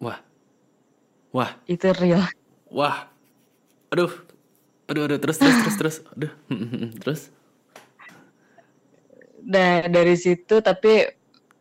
Wah, 0.02 0.18
wah, 1.30 1.50
itu 1.70 1.86
real 1.94 2.26
wah. 2.74 3.06
Aduh. 3.94 4.10
Aduh, 4.88 5.04
aduh, 5.04 5.20
terus 5.20 5.36
terus 5.36 5.56
terus 5.62 5.76
terus. 5.78 5.96
Aduh. 6.16 6.32
terus 7.04 7.22
Da- 9.48 9.86
dari 9.88 10.16
situ 10.18 10.60
tapi 10.60 11.17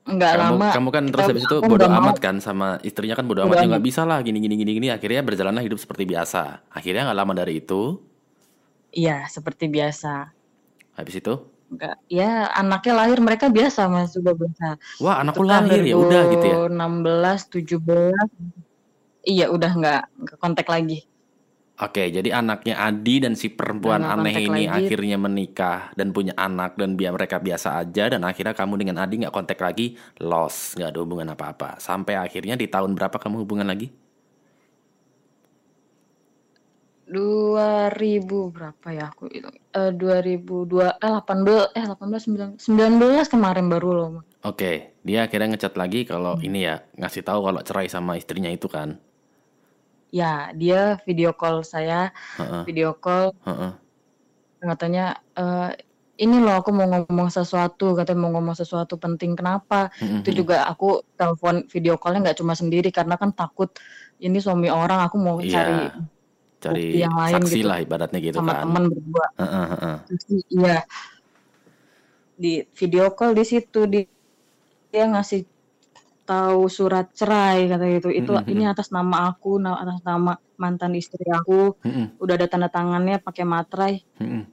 nggak 0.08 0.32
kamu 0.40 0.44
lama 0.56 0.68
kamu 0.72 0.90
kan 0.96 1.04
terus 1.12 1.26
habis 1.28 1.44
itu 1.44 1.56
aku 1.60 1.68
bodo 1.68 1.84
nggak 1.84 2.00
mau. 2.00 2.08
amat 2.08 2.18
kan 2.24 2.36
sama 2.40 2.68
istrinya 2.80 3.16
kan 3.20 3.28
bodo 3.28 3.44
bodo 3.44 3.52
amat 3.52 3.60
ya 3.60 3.68
nggak 3.76 3.86
bisa 3.86 4.02
lah 4.08 4.24
gini 4.24 4.40
gini 4.40 4.56
gini 4.56 4.72
gini. 4.80 4.88
Akhirnya 4.88 5.20
berjalanlah 5.20 5.64
hidup 5.64 5.80
seperti 5.84 6.08
biasa. 6.08 6.64
Akhirnya 6.72 7.12
nggak 7.12 7.20
lama 7.20 7.34
dari 7.36 7.60
itu. 7.60 8.00
Iya 8.96 9.28
seperti 9.28 9.68
biasa. 9.68 10.32
Habis 10.96 11.16
itu? 11.20 11.34
Nggak 11.68 11.96
ya 12.08 12.48
anaknya 12.56 12.94
lahir 12.96 13.20
mereka 13.20 13.52
biasa 13.52 13.92
mas 13.92 14.16
sudah 14.16 14.32
biasa. 14.32 14.80
Wah 15.04 15.20
anakku 15.20 15.44
kan 15.44 15.68
lahir 15.68 15.84
ya 15.84 16.00
udah 16.00 16.22
gitu 16.32 16.46
ya? 16.48 16.56
2016 16.72 17.68
17 19.28 19.28
iya 19.28 19.52
udah 19.52 19.72
nggak 19.76 20.02
nggak 20.24 20.38
kontak 20.40 20.68
lagi 20.72 21.04
Oke, 21.78 22.10
jadi 22.10 22.30
anaknya 22.42 22.74
Adi 22.82 23.22
dan 23.22 23.34
si 23.38 23.54
perempuan 23.54 24.02
nggak 24.02 24.18
aneh 24.18 24.36
ini 24.50 24.66
lagi 24.66 24.90
akhirnya 24.90 25.18
menikah 25.22 25.94
dan 25.94 26.10
punya 26.10 26.34
anak 26.34 26.74
dan 26.74 26.98
biar 26.98 27.14
mereka 27.14 27.38
biasa 27.38 27.78
aja 27.82 28.10
dan 28.10 28.26
akhirnya 28.26 28.58
kamu 28.58 28.74
dengan 28.82 28.98
Adi 29.06 29.22
nggak 29.22 29.36
kontak 29.38 29.62
lagi, 29.62 29.94
lost, 30.18 30.74
nggak 30.74 30.90
ada 30.90 31.00
hubungan 31.06 31.30
apa-apa. 31.38 31.78
Sampai 31.78 32.18
akhirnya 32.18 32.58
di 32.58 32.66
tahun 32.66 32.98
berapa 32.98 33.18
kamu 33.22 33.46
hubungan 33.46 33.70
lagi? 33.70 33.88
2000 37.08 38.52
berapa 38.52 38.88
ya 38.92 39.08
aku 39.12 39.32
itu 39.32 39.48
eh 39.72 39.92
2002 39.96 41.00
eh 41.00 41.12
18 41.24 41.72
eh 41.80 41.86
18 41.88 42.60
19 42.60 42.60
19 42.60 43.34
kemarin 43.34 43.66
baru 43.72 43.90
loh. 43.96 44.10
Oke, 44.44 44.72
dia 45.08 45.20
akhirnya 45.26 45.48
ngechat 45.56 45.74
lagi 45.82 46.04
kalau 46.12 46.34
Hmm. 46.36 46.46
ini 46.48 46.60
ya 46.68 46.76
ngasih 47.00 47.24
tahu 47.28 47.40
kalau 47.48 47.62
cerai 47.68 47.88
sama 47.96 48.20
istrinya 48.20 48.52
itu 48.52 48.68
kan. 48.76 49.00
Ya 50.10 50.50
dia 50.56 50.96
video 51.04 51.36
call 51.36 51.62
saya 51.62 52.10
Heeh, 52.40 52.64
video 52.64 52.96
call. 52.96 53.36
Heeh, 53.44 53.72
katanya 54.64 55.20
eh 55.36 55.72
ini 56.18 56.42
loh 56.42 56.58
aku 56.58 56.74
mau 56.74 56.90
ngomong 56.90 57.30
sesuatu 57.30 57.94
katanya 57.94 58.20
mau 58.26 58.34
ngomong 58.34 58.58
sesuatu 58.58 58.98
penting 58.98 59.38
kenapa? 59.38 59.94
Heeh, 60.02 60.26
itu 60.26 60.42
juga 60.42 60.66
aku 60.66 61.06
telepon 61.14 61.70
video 61.70 61.94
callnya 62.02 62.32
nggak 62.32 62.40
cuma 62.42 62.58
sendiri 62.58 62.90
karena 62.90 63.20
kan 63.22 63.30
takut 63.36 63.70
ini 64.18 64.42
suami 64.42 64.66
orang 64.72 65.06
aku 65.06 65.16
mau 65.22 65.38
cari 65.38 65.46
Iya, 65.46 65.94
bukti 65.94 66.16
cari 66.58 66.86
yang 66.98 67.14
lain 67.14 67.34
saksi 67.38 67.54
gitu 67.62 67.68
lah 67.70 67.78
ibaratnya 67.86 68.18
gitu 68.18 68.42
sama 68.42 68.50
kan. 68.58 68.62
teman 68.66 68.84
berdua. 68.90 69.26
Saksi, 70.10 70.36
iya. 70.50 70.78
Di 72.38 72.66
video 72.74 73.14
call 73.14 73.38
di 73.38 73.46
situ 73.46 73.86
di 73.86 74.02
dia 74.90 75.06
ngasih 75.06 75.46
tahu 76.28 76.68
surat 76.68 77.08
cerai 77.16 77.72
kata 77.72 77.86
gitu 77.88 78.10
itu 78.12 78.32
Heeh, 78.36 78.52
ini 78.52 78.64
heeh. 78.68 78.74
atas 78.76 78.92
nama 78.92 79.32
aku 79.32 79.58
atas 79.64 80.04
nama 80.04 80.36
mantan 80.60 80.92
istri 81.00 81.24
aku 81.32 81.80
Heeh, 81.88 82.20
udah 82.20 82.34
ada 82.36 82.48
tanda 82.52 82.68
tangannya 82.68 83.24
pakai 83.24 83.48
materai 83.48 83.94
heeh. 84.20 84.44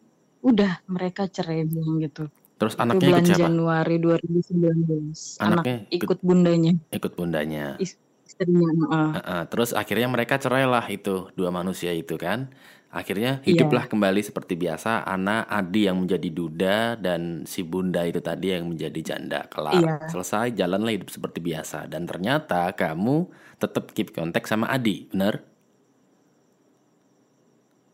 udah 0.40 0.72
mereka 0.86 1.26
cerai 1.26 1.66
bilang 1.66 1.98
gitu 1.98 2.30
Terus 2.54 2.78
itu 2.78 2.82
anaknya 2.86 2.94
ikut 2.94 3.10
bulan 3.10 3.24
siapa? 3.26 3.40
Januari 3.42 3.96
2019 3.98 5.42
anak 5.42 5.66
Anaknya 5.66 5.76
ikut 5.90 6.06
ikut 6.06 6.18
bundanya 6.22 6.72
ikut 6.94 7.12
bundanya. 7.18 7.64
is- 7.82 7.98
istrinya 8.24 8.70
heeh. 8.72 9.08
Heeh, 9.18 9.42
terus 9.52 9.70
akhirnya 9.74 10.08
mereka 10.08 10.40
cerai 10.40 10.64
lah 10.64 10.86
itu 10.88 11.28
dua 11.34 11.50
manusia 11.50 11.90
itu 11.92 12.14
kan. 12.16 12.48
Akhirnya 12.94 13.42
iya 13.42 13.66
hiduplah 13.66 13.90
kembali 13.90 14.22
seperti 14.22 14.54
biasa. 14.54 15.02
Ana 15.02 15.42
Adi 15.50 15.90
yang 15.90 15.98
menjadi 15.98 16.28
duda 16.30 16.76
dan 16.94 17.42
si 17.42 17.66
bunda 17.66 18.06
itu 18.06 18.22
tadi 18.22 18.54
yang 18.54 18.70
menjadi 18.70 19.00
janda. 19.02 19.50
Kelar, 19.50 19.74
iya 19.82 19.94
selesai 20.06 20.54
jalanlah 20.54 20.94
hidup 20.94 21.10
seperti 21.10 21.42
biasa. 21.42 21.90
Dan 21.90 22.06
ternyata 22.06 22.70
kamu 22.70 23.26
tetap 23.58 23.90
keep 23.90 24.14
kontak 24.14 24.46
sama 24.46 24.70
Adi, 24.70 25.10
bener? 25.10 25.42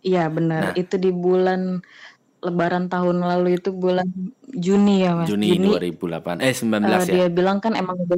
iya 0.01 0.29
benar 0.33 0.73
Nah, 0.73 0.75
itu 0.77 0.97
di 0.97 1.13
bulan 1.13 1.81
Lebaran 2.41 2.89
tahun 2.89 3.21
lalu 3.21 3.61
itu 3.61 3.69
bulan 3.69 4.09
Juni 4.49 5.05
ya 5.05 5.13
Mas 5.13 5.29
Juni 5.29 5.61
Juni 5.61 5.77
2008, 5.93 6.41
eh 6.41 6.57
19 6.57 6.73
eh, 6.73 6.89
ya. 6.89 7.01
dia 7.05 7.27
bilang 7.29 7.61
kan 7.61 7.77
emang 7.77 8.01
udah 8.01 8.17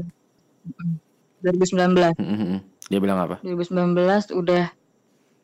2019 1.42 2.14
Mm, 2.14 2.22
mm, 2.22 2.38
mm. 2.38 2.60
Dia 2.86 3.00
bilang 3.02 3.18
apa? 3.18 3.42
2019 3.42 4.30
udah 4.30 4.70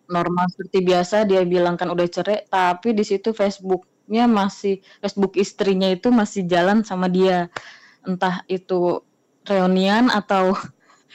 normal 0.09 0.49
seperti 0.49 0.81
biasa 0.83 1.29
dia 1.29 1.45
bilang 1.45 1.77
kan 1.77 1.93
udah 1.93 2.09
cerai 2.09 2.49
tapi 2.49 2.97
di 2.97 3.05
situ 3.05 3.37
Facebooknya 3.37 4.25
masih 4.25 4.81
Facebook 5.05 5.37
istrinya 5.37 5.87
itu 5.93 6.09
masih 6.09 6.49
jalan 6.49 6.83
sama 6.83 7.07
dia. 7.13 7.53
Entah 8.03 8.43
itu 8.49 9.05
reunian 9.45 10.09
atau 10.09 10.57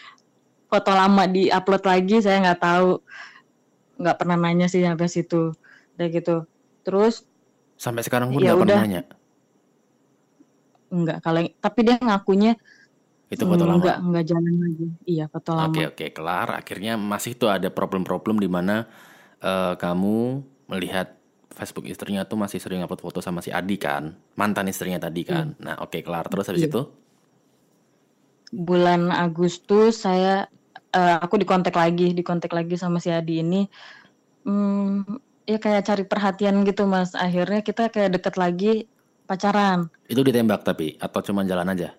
foto 0.70 0.92
lama 0.94 1.26
di 1.26 1.50
upload 1.50 1.84
lagi 1.84 2.22
saya 2.22 2.40
nggak 2.46 2.62
tahu. 2.62 3.02
Nggak 3.98 4.18
pernah 4.22 4.38
nanya 4.38 4.70
sih 4.70 4.86
sampai 4.86 5.10
situ. 5.10 5.58
Kayak 5.98 6.10
gitu. 6.22 6.36
Terus 6.86 7.26
Sampai 7.74 8.06
sekarang 8.06 8.32
pun 8.32 8.40
ya 8.40 8.54
nggak 8.54 8.62
pernah 8.64 8.86
nanya. 8.86 9.04
nggak 10.94 11.26
kalau 11.26 11.42
tapi 11.58 11.80
dia 11.82 11.98
ngakunya 11.98 12.54
Itu 13.34 13.50
foto 13.50 13.66
lama. 13.66 13.82
nggak 13.82 13.98
nggak 14.14 14.26
jalan 14.30 14.56
lagi 14.62 14.88
iya 15.10 15.26
foto 15.26 15.52
Oke 15.58 15.82
lama 15.82 15.90
oke 15.90 16.06
kelar. 16.14 16.48
Akhirnya 16.62 16.94
masih 16.96 17.34
tuh 17.34 17.50
ada 17.50 17.74
problem-problem 17.74 18.38
di 18.38 18.50
mana 18.50 18.86
eh, 19.42 19.74
kamu 19.74 20.46
melihat 20.70 21.18
Facebook 21.54 21.86
istrinya 21.86 22.26
tuh 22.26 22.38
masih 22.38 22.58
sering 22.58 22.82
upload 22.82 23.02
foto 23.02 23.20
sama 23.22 23.42
si 23.42 23.54
Adi 23.54 23.78
kan, 23.78 24.18
mantan 24.34 24.70
istrinya 24.70 24.98
tadi 25.02 25.26
iya 25.26 25.32
kan. 25.34 25.48
Nah 25.62 25.76
oke 25.82 26.02
kelar. 26.02 26.26
Terus 26.30 26.50
habis 26.50 26.66
iya 26.66 26.70
itu, 26.70 26.82
bulan 28.54 29.10
Agustus 29.10 30.06
saya 30.06 30.46
eh, 30.94 31.18
aku 31.18 31.42
dikontak 31.42 31.74
lagi 31.74 32.14
dikontak 32.14 32.54
lagi 32.54 32.78
sama 32.78 33.02
si 33.02 33.10
Adi 33.10 33.42
ini 33.42 33.66
hmm, 34.46 35.18
ya 35.50 35.58
kayak 35.58 35.84
cari 35.90 36.04
perhatian 36.06 36.62
gitu 36.64 36.86
mas 36.86 37.18
akhirnya 37.18 37.66
kita 37.66 37.90
kayak 37.90 38.22
deket 38.22 38.36
lagi 38.38 38.74
pacaran 39.26 39.90
itu 40.06 40.22
ditembak 40.22 40.62
tapi 40.62 40.96
atau 41.02 41.20
cuma 41.26 41.42
jalan 41.42 41.74
aja? 41.74 41.98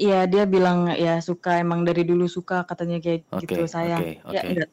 Iya 0.00 0.24
dia 0.32 0.44
bilang 0.48 0.88
ya 0.96 1.20
suka 1.20 1.60
emang 1.60 1.84
dari 1.84 2.02
dulu 2.08 2.24
suka 2.24 2.64
katanya 2.64 2.96
kayak 3.04 3.20
Oke 3.36 3.44
gitu 3.52 3.60
sayang 3.68 4.00
oke 4.00 4.32
ya 4.32 4.40
oke. 4.40 4.48
enggak 4.48 4.68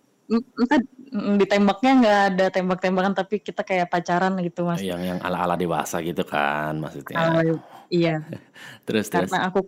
mm, 1.11 1.33
ditembaknya 1.41 1.91
nggak 1.99 2.19
ada 2.31 2.45
tembak-tembakan 2.55 3.13
tapi 3.19 3.35
kita 3.43 3.61
kayak 3.67 3.91
pacaran 3.91 4.33
gitu 4.39 4.63
mas 4.63 4.79
Yang 4.79 5.01
yang 5.03 5.19
ala-ala 5.19 5.55
dewasa 5.59 5.99
gitu 5.99 6.23
kan 6.23 6.79
maksudnya. 6.79 7.17
Kalau 7.19 7.59
iya 7.91 8.15
Terus 8.87 9.05
terus. 9.11 9.31
karena 9.31 9.51
aku 9.51 9.59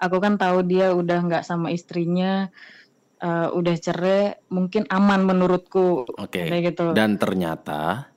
aku 0.00 0.16
kan 0.24 0.34
tahu 0.40 0.58
dia 0.64 0.86
udah 0.96 1.18
nggak 1.26 1.44
sama 1.44 1.68
istrinya 1.74 2.48
eh, 3.20 3.48
udah 3.52 3.74
cerai 3.76 4.40
mungkin 4.48 4.88
aman 4.88 5.20
menurutku 5.28 6.08
Oke. 6.16 6.48
kayak 6.48 6.62
gitu 6.72 6.96
Dan 6.96 7.20
ternyata 7.20 8.08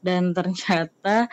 dan 0.00 0.32
ternyata 0.32 1.28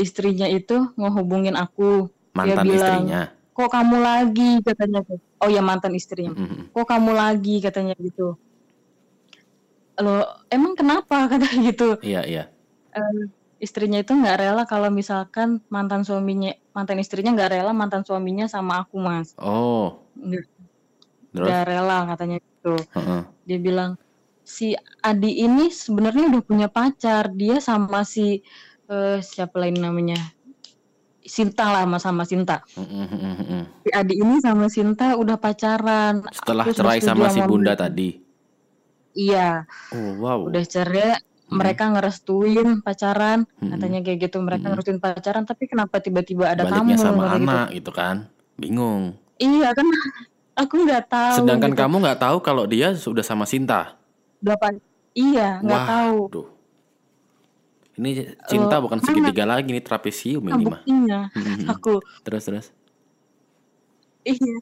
istrinya 0.00 0.48
itu 0.48 0.88
ngehubungin 0.96 1.54
aku 1.54 2.08
dia 2.32 2.56
mantan 2.56 2.64
bilang 2.64 2.80
istrinya. 2.80 3.22
kok 3.52 3.68
kamu 3.68 3.96
lagi? 4.00 4.52
katanya 4.64 5.00
oh 5.44 5.48
ya 5.52 5.62
mantan 5.62 5.92
istrinya. 5.92 6.32
Mm, 6.32 6.40
mm, 6.40 6.48
mm. 6.48 6.64
kok 6.72 6.86
kamu 6.88 7.10
lagi? 7.12 7.56
katanya 7.60 7.94
gitu. 8.00 8.28
Lo 10.00 10.24
emang 10.48 10.72
kenapa? 10.72 11.16
katanya 11.32 11.58
gitu. 11.68 12.00
Iya 12.00 12.22
iya. 12.24 12.44
Eh, 12.96 13.28
istrinya 13.60 14.00
itu 14.00 14.16
nggak 14.16 14.40
rela 14.40 14.64
kalau 14.64 14.88
misalkan 14.88 15.60
mantan 15.68 16.02
suaminya 16.02 16.56
mantan 16.72 16.98
istrinya 16.98 17.36
nggak 17.36 17.52
rela 17.60 17.76
mantan 17.76 18.02
suaminya 18.02 18.48
sama 18.48 18.88
aku 18.88 18.96
mas. 18.96 19.36
Oh. 19.36 20.00
Nggak 21.36 21.62
rela 21.68 22.08
katanya 22.08 22.40
gitu. 22.40 22.74
Heeh. 22.96 23.22
dia 23.42 23.58
bilang 23.58 23.98
si 24.46 24.78
Adi 25.02 25.44
ini 25.44 25.68
sebenarnya 25.68 26.32
udah 26.32 26.42
punya 26.42 26.68
pacar. 26.72 27.28
Dia 27.36 27.60
sama 27.60 28.08
si 28.08 28.40
eh, 28.88 29.18
siapa 29.20 29.60
lain 29.60 29.76
namanya 29.76 30.16
Sinta 31.24 31.70
lah 31.70 31.82
sama 31.84 31.98
sama 31.98 32.22
Sinta 32.24 32.62
Mm, 32.74 32.82
mm, 32.84 33.06
mm, 33.06 33.20
mm, 33.22 33.44
mm. 33.46 33.62
si 33.82 33.90
Adi 33.90 34.14
ini 34.18 34.36
sama 34.38 34.66
Sinta 34.66 35.14
udah 35.14 35.36
pacaran 35.36 36.22
Setelah 36.30 36.64
aku 36.66 36.74
cerai 36.74 36.98
sama 36.98 37.26
si 37.28 37.40
bunda 37.42 37.72
tadi. 37.74 38.18
iya 39.12 39.64
Oh 39.92 40.16
wow. 40.18 40.48
udah 40.48 40.64
cerai 40.64 41.18
Mm, 41.42 41.60
mereka 41.60 41.84
ngerestuin 41.92 42.68
pacaran 42.80 43.44
mm, 43.44 43.60
mm. 43.60 43.70
katanya 43.76 43.98
kayak 44.00 44.18
gitu 44.24 44.40
mereka 44.40 44.64
Mm-mm. 44.64 44.72
ngerestuin 44.72 45.00
pacaran 45.04 45.44
tapi 45.44 45.68
kenapa 45.68 46.00
tiba-tiba 46.00 46.48
ada 46.48 46.64
Baliknya 46.64 46.96
kamu 46.96 47.04
sama 47.04 47.20
katanya 47.20 47.36
gitu 47.36 47.44
anak 47.52 47.66
gitu 47.76 47.90
kan. 47.92 48.16
Bingung. 48.56 49.02
iya 49.36 49.68
kan 49.76 49.84
aku 50.64 50.74
nggak 50.80 51.04
tahu 51.12 51.36
Sedangkan 51.44 51.76
gitu 51.76 51.80
kamu 51.84 51.94
nggak 52.08 52.20
tahu 52.24 52.36
kalau 52.40 52.64
dia 52.64 52.96
sudah 52.96 53.20
sama 53.20 53.44
Sinta. 53.44 54.00
delapan 54.40 54.80
iya 55.12 55.60
nggak 55.60 55.82
tahu 55.84 56.16
duh. 56.32 56.48
Ini 57.92 58.10
cinta 58.48 58.76
Eh, 58.76 58.82
bukan 58.82 58.98
segitiga 58.98 59.44
lagi 59.44 59.68
nih 59.68 59.84
trapesium 59.84 60.40
ini 60.42 60.64
mah. 60.64 60.80
buktinya 60.80 61.20
Mm, 61.30 61.42
mm, 61.42 61.54
mm. 61.60 61.68
aku 61.68 61.94
Terus 62.24 62.42
terus. 62.42 62.66
iya 64.22 64.56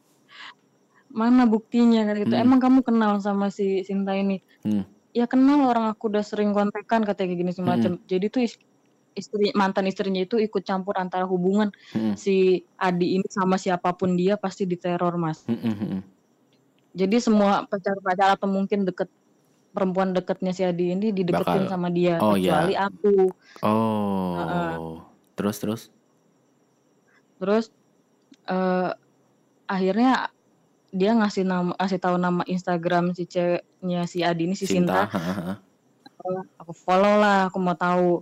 mana 1.11 1.43
buktinya 1.45 2.07
kan 2.07 2.17
gitu 2.17 2.31
Hmm. 2.31 2.45
emang 2.45 2.59
kamu 2.59 2.81
kenal 2.81 3.19
sama 3.19 3.51
si 3.51 3.83
Sinta 3.83 4.15
ini 4.15 4.39
Hmm. 4.63 4.87
ya 5.11 5.27
kenal 5.27 5.67
orang 5.67 5.91
aku 5.91 6.07
udah 6.07 6.23
sering 6.23 6.51
kontekan 6.51 7.03
katanya 7.03 7.35
kayak 7.35 7.41
gini 7.41 7.53
semacam 7.53 7.93
jadi 8.05 8.27
tuh 8.27 8.47
is- 8.47 8.59
istri 9.13 9.51
mantan 9.53 9.85
istrinya 9.85 10.23
itu 10.23 10.39
ikut 10.39 10.63
campur 10.63 10.95
antara 10.97 11.27
hubungan 11.27 11.75
Hmm. 11.91 12.15
si 12.15 12.63
Adi 12.79 13.19
ini 13.19 13.27
sama 13.27 13.59
siapa 13.59 13.91
pun 13.93 14.15
dia 14.15 14.39
pasti 14.39 14.65
diteror 14.65 15.19
mas 15.19 15.43
Hmm, 15.45 15.59
hmm, 15.59 15.77
hmm. 15.77 16.01
jadi 16.95 17.17
semua 17.19 17.67
pacar-pacar 17.67 18.39
atau 18.39 18.47
mungkin 18.47 18.87
deket 18.87 19.11
perempuan 19.71 20.11
deketnya 20.11 20.51
si 20.51 20.63
Adi 20.63 20.91
ini 20.91 21.11
dideketin 21.11 21.65
Bakal- 21.65 21.71
sama 21.71 21.89
dia 21.89 22.19
Oh, 22.19 22.35
iya. 22.35 22.67
kecuali 22.67 22.75
aku 22.77 23.15
Oh. 23.63 25.07
Terus 25.35 25.57
terus. 25.57 25.83
terus 27.37 27.73
eh 28.45 28.91
akhirnya 29.65 30.29
dia 30.91 31.15
ngasih 31.15 31.41
nama 31.43 31.73
ngasih 31.73 31.97
tahu 31.99 32.17
nama 32.17 32.43
Instagram 32.45 33.15
si 33.15 33.25
ceweknya 33.25 34.05
si 34.05 34.21
Adi 34.21 34.45
ini 34.45 34.53
si 34.53 34.67
Sinta, 34.67 35.07
Sinta. 35.07 35.17
ha. 35.17 35.55
aku 36.59 36.73
follow 36.75 37.17
lah 37.17 37.49
aku 37.49 37.57
mau 37.57 37.73
tahu 37.73 38.21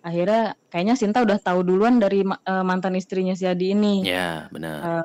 akhirnya 0.00 0.56
kayaknya 0.66 0.94
Sinta 0.94 1.20
udah 1.20 1.36
tahu 1.36 1.60
duluan 1.60 1.98
dari 1.98 2.24
eh, 2.24 2.64
mantan 2.64 2.94
istrinya 2.94 3.34
si 3.34 3.44
Adi 3.44 3.74
ini 3.74 4.00
Ya, 4.02 4.48
benar. 4.48 5.04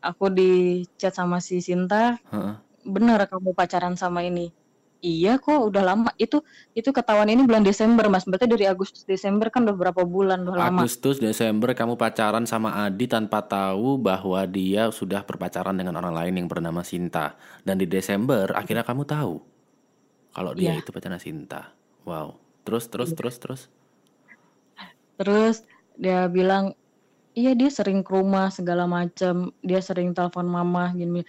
aku 0.00 0.30
di 0.30 0.50
chat 0.94 1.12
sama 1.12 1.42
si 1.42 1.58
Sinta 1.58 2.16
Heeh. 2.24 2.54
bener 2.86 3.20
kamu 3.26 3.52
pacaran 3.52 3.98
sama 3.98 4.22
ini 4.22 4.48
iya 5.06 5.38
kok 5.38 5.70
udah 5.70 5.82
lama 5.86 6.10
itu 6.18 6.42
itu 6.74 6.90
ketahuan 6.90 7.30
ini 7.30 7.46
bulan 7.46 7.62
Desember 7.62 8.10
mas 8.10 8.26
berarti 8.26 8.50
dari 8.50 8.66
Agustus 8.66 9.06
Desember 9.06 9.46
kan 9.54 9.62
udah 9.62 9.78
berapa 9.78 10.02
bulan 10.02 10.42
udah 10.42 10.66
lama 10.66 10.82
Agustus, 10.82 11.22
Desember 11.22 11.70
kamu 11.70 11.94
pacaran 11.94 12.42
sama 12.42 12.74
Adi 12.82 13.06
tanpa 13.06 13.46
tahu 13.46 14.02
bahwa 14.02 14.42
dia 14.50 14.90
sudah 14.90 15.22
berpacaran 15.22 15.78
dengan 15.78 15.94
orang 16.02 16.10
lain 16.10 16.34
yang 16.42 16.48
bernama 16.50 16.82
Sinta. 16.82 17.38
Dan 17.62 17.78
di 17.78 17.86
Desember 17.86 18.50
akhirnya 18.50 18.82
kamu 18.82 19.06
tahu 19.06 19.38
kalau 20.34 20.52
dia 20.58 20.74
Iya. 20.74 20.82
itu 20.82 20.90
pacaran 20.90 21.22
Sinta. 21.22 21.70
Wow. 22.02 22.42
Terus 22.66 22.90
terus 22.90 23.14
terus 23.14 23.36
terus. 23.38 23.62
Terus 25.16 25.62
dia 25.96 26.26
bilang, 26.28 26.74
iya 27.32 27.54
dia 27.54 27.70
sering 27.70 28.02
ke 28.04 28.10
rumah 28.10 28.52
segala 28.52 28.84
macam, 28.84 29.54
dia 29.62 29.80
sering 29.80 30.12
telepon 30.12 30.44
mama 30.50 30.90
gini. 30.92 31.22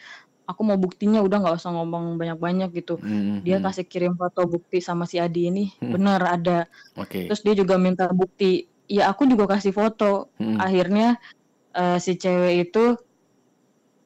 Aku 0.48 0.64
mau 0.64 0.80
buktinya 0.80 1.20
udah 1.20 1.44
nggak 1.44 1.56
usah 1.60 1.76
ngomong 1.76 2.16
banyak-banyak 2.16 2.72
gitu. 2.72 2.96
Hmm, 2.98 3.44
Dia 3.44 3.60
hmm. 3.60 3.66
kasih 3.68 3.84
kirim 3.84 4.14
foto 4.16 4.48
bukti 4.48 4.80
sama 4.80 5.04
si 5.04 5.20
Adi 5.20 5.52
ini, 5.52 5.66
Hmm. 5.84 5.92
bener 5.92 6.24
ada. 6.24 6.58
Oke. 6.96 7.28
Terus 7.28 7.44
dia 7.44 7.54
juga 7.54 7.76
minta 7.76 8.08
bukti. 8.08 8.64
Ya 8.88 9.12
aku 9.12 9.28
juga 9.28 9.44
kasih 9.52 9.76
foto. 9.76 10.32
Hmm. 10.40 10.56
Akhirnya 10.56 11.20
eh, 11.76 12.00
si 12.00 12.16
cewek 12.16 12.72
itu 12.72 12.96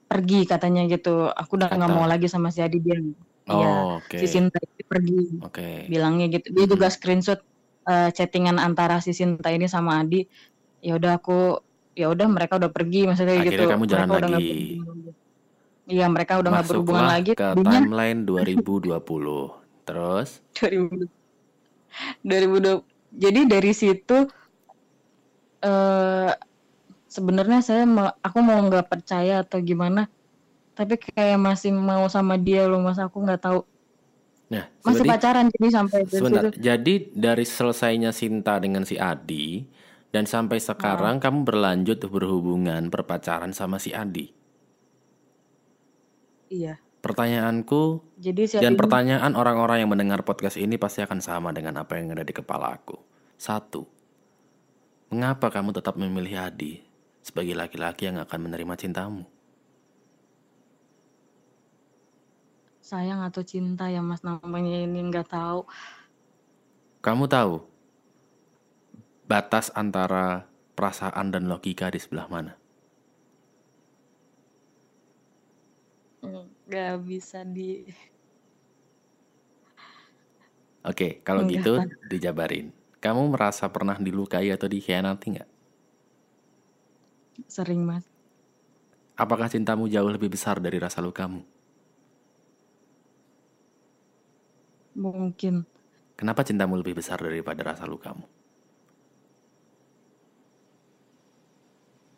pergi 0.10 0.44
katanya 0.44 0.84
gitu. 0.90 1.30
Aku 1.32 1.56
udah 1.56 1.70
nggak 1.72 1.92
mau 1.94 2.04
lagi 2.04 2.26
sama 2.28 2.50
si 2.50 2.60
Adi 2.60 2.82
dia. 2.82 2.98
Iya, 2.98 3.16
Oh, 3.52 3.98
oke. 4.02 4.18
si 4.18 4.26
Sinta 4.26 4.58
itu 4.62 4.84
pergi. 4.86 5.40
Oke. 5.42 5.86
bilangnya 5.90 6.26
gitu 6.30 6.54
dia 6.54 6.66
juga 6.70 6.90
screenshot 6.90 7.40
eh, 7.86 8.10
chattingan 8.12 8.58
antara 8.58 8.98
si 9.02 9.14
Sinta 9.14 9.50
ini 9.50 9.66
sama 9.66 10.02
Adi 10.02 10.26
ya 10.82 10.98
udah 10.98 11.18
aku 11.22 11.62
ya 11.94 12.10
udah 12.10 12.26
mereka 12.30 12.58
udah 12.58 12.70
pergi 12.74 13.06
maksudnya 13.10 13.38
kayak 13.38 13.46
Akhirnya 13.46 13.58
gitu 13.62 13.74
kamu 13.74 13.86
jalan 13.86 14.08
mereka 14.10 14.18
udah 14.18 14.30
nggak 14.30 14.42
lagi. 14.42 15.21
Iya 15.90 16.06
mereka 16.10 16.38
udah 16.42 16.50
nggak 16.54 16.68
berhubungan 16.70 17.08
lagi 17.08 17.32
ke 17.34 17.42
tadinya. 17.42 17.82
timeline 17.82 18.20
2020. 18.26 19.02
Terus? 19.86 20.30
2000 20.56 21.10
2020 22.24 22.86
jadi 23.12 23.42
dari 23.44 23.72
situ 23.76 24.18
eh 25.62 26.32
sebenarnya 27.12 27.60
saya 27.60 27.84
aku 28.24 28.40
mau 28.40 28.58
nggak 28.64 28.88
percaya 28.88 29.44
atau 29.44 29.60
gimana. 29.60 30.08
Tapi 30.72 30.96
kayak 30.96 31.36
masih 31.36 31.76
mau 31.76 32.08
sama 32.08 32.40
dia 32.40 32.66
loh 32.66 32.80
mas. 32.80 32.98
Aku 32.98 33.20
nggak 33.20 33.44
tahu. 33.44 33.62
Nah, 34.52 34.68
masih 34.84 35.04
seperti- 35.04 35.12
pacaran 35.12 35.46
jadi 35.48 35.68
sampai 35.72 36.00
Sebentar, 36.08 36.44
situ. 36.52 36.60
Jadi 36.60 36.94
dari 37.16 37.46
selesainya 37.48 38.12
Sinta 38.12 38.60
dengan 38.60 38.84
si 38.84 38.96
Adi 39.00 39.64
dan 40.12 40.28
sampai 40.28 40.60
sekarang 40.60 41.24
kamu 41.24 41.48
berlanjut 41.48 42.04
berhubungan 42.08 42.92
berpacaran 42.92 43.56
sama 43.56 43.80
si 43.80 43.96
Adi. 43.96 44.41
Iya 46.52 46.76
Pertanyaanku 47.02 48.14
jadi 48.22 48.62
dan 48.62 48.78
pertanyaan 48.78 49.34
orang-orang 49.34 49.82
yang 49.82 49.90
mendengar 49.90 50.22
podcast 50.22 50.54
ini 50.62 50.78
pasti 50.78 51.02
akan 51.02 51.18
sama 51.18 51.50
dengan 51.50 51.82
apa 51.82 51.98
yang 51.98 52.14
ada 52.14 52.22
di 52.22 52.30
kepala 52.30 52.78
aku. 52.78 52.94
Satu, 53.42 53.90
mengapa 55.10 55.50
kamu 55.50 55.74
tetap 55.74 55.98
memilih 55.98 56.46
Adi 56.46 56.86
sebagai 57.26 57.58
laki-laki 57.58 58.06
yang 58.06 58.22
akan 58.22 58.46
menerima 58.46 58.78
cintamu? 58.78 59.26
sayang 62.92 63.24
atau 63.24 63.40
cinta 63.40 63.88
ya 63.88 64.04
mas 64.04 64.20
namanya 64.20 64.84
ini 64.84 65.00
nggak 65.08 65.32
tahu 65.32 65.64
Kamu 67.00 67.24
tahu 67.32 67.64
batas 69.32 69.72
antara 69.74 70.44
perasaan 70.76 71.32
dan 71.32 71.48
logika 71.48 71.88
di 71.88 71.98
sebelah 72.04 72.28
mana? 72.28 72.61
Nggak 76.72 76.94
bisa 77.10 77.40
di 77.56 77.84
Oke, 80.90 81.08
kalau 81.28 81.42
Enggak, 81.42 81.54
gitu 81.54 81.74
dijabarin. 82.12 82.68
Kamu 83.04 83.24
merasa 83.34 83.66
pernah 83.76 83.98
dilukai 83.98 84.48
atau 84.54 84.68
dikhianati 84.70 85.26
nggak? 85.38 85.50
sering 87.56 87.82
mas 87.86 88.06
Apakah 89.24 89.48
cintamu 89.54 89.86
jauh 89.94 90.12
lebih 90.16 90.28
besar 90.36 90.56
dari 90.66 90.76
rasa 90.86 91.00
lukamu? 91.08 91.42
mungkin 94.96 95.68
Kenapa 96.20 96.42
cintamu 96.48 96.74
lebih 96.80 96.96
besar 97.00 97.20
daripada 97.28 97.62
rasa 97.70 97.84
lukamu? 97.94 98.24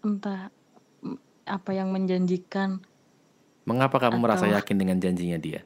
entah 0.08 0.52
apa 1.56 1.72
yang 1.80 1.90
menjanjikan 1.96 2.70
Mengapa 3.64 3.96
kamu 4.00 4.20
merasa 4.20 4.46
Atau- 4.48 4.56
yakin 4.60 4.76
dengan 4.76 4.98
janjinya 5.00 5.40
dia? 5.40 5.62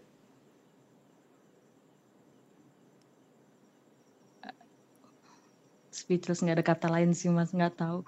speechless 5.97 6.45
nggak 6.45 6.61
ada 6.61 6.65
kata 6.65 6.87
lain 6.93 7.11
sih 7.17 7.27
mas 7.33 7.49
nggak 7.49 7.73
tahu 7.73 8.05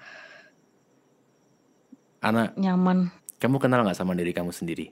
Anak, 2.21 2.53
nyaman 2.59 3.09
kamu 3.39 3.57
kenal 3.63 3.87
nggak 3.87 3.95
sama 3.95 4.11
diri 4.11 4.35
kamu 4.35 4.51
sendiri? 4.51 4.91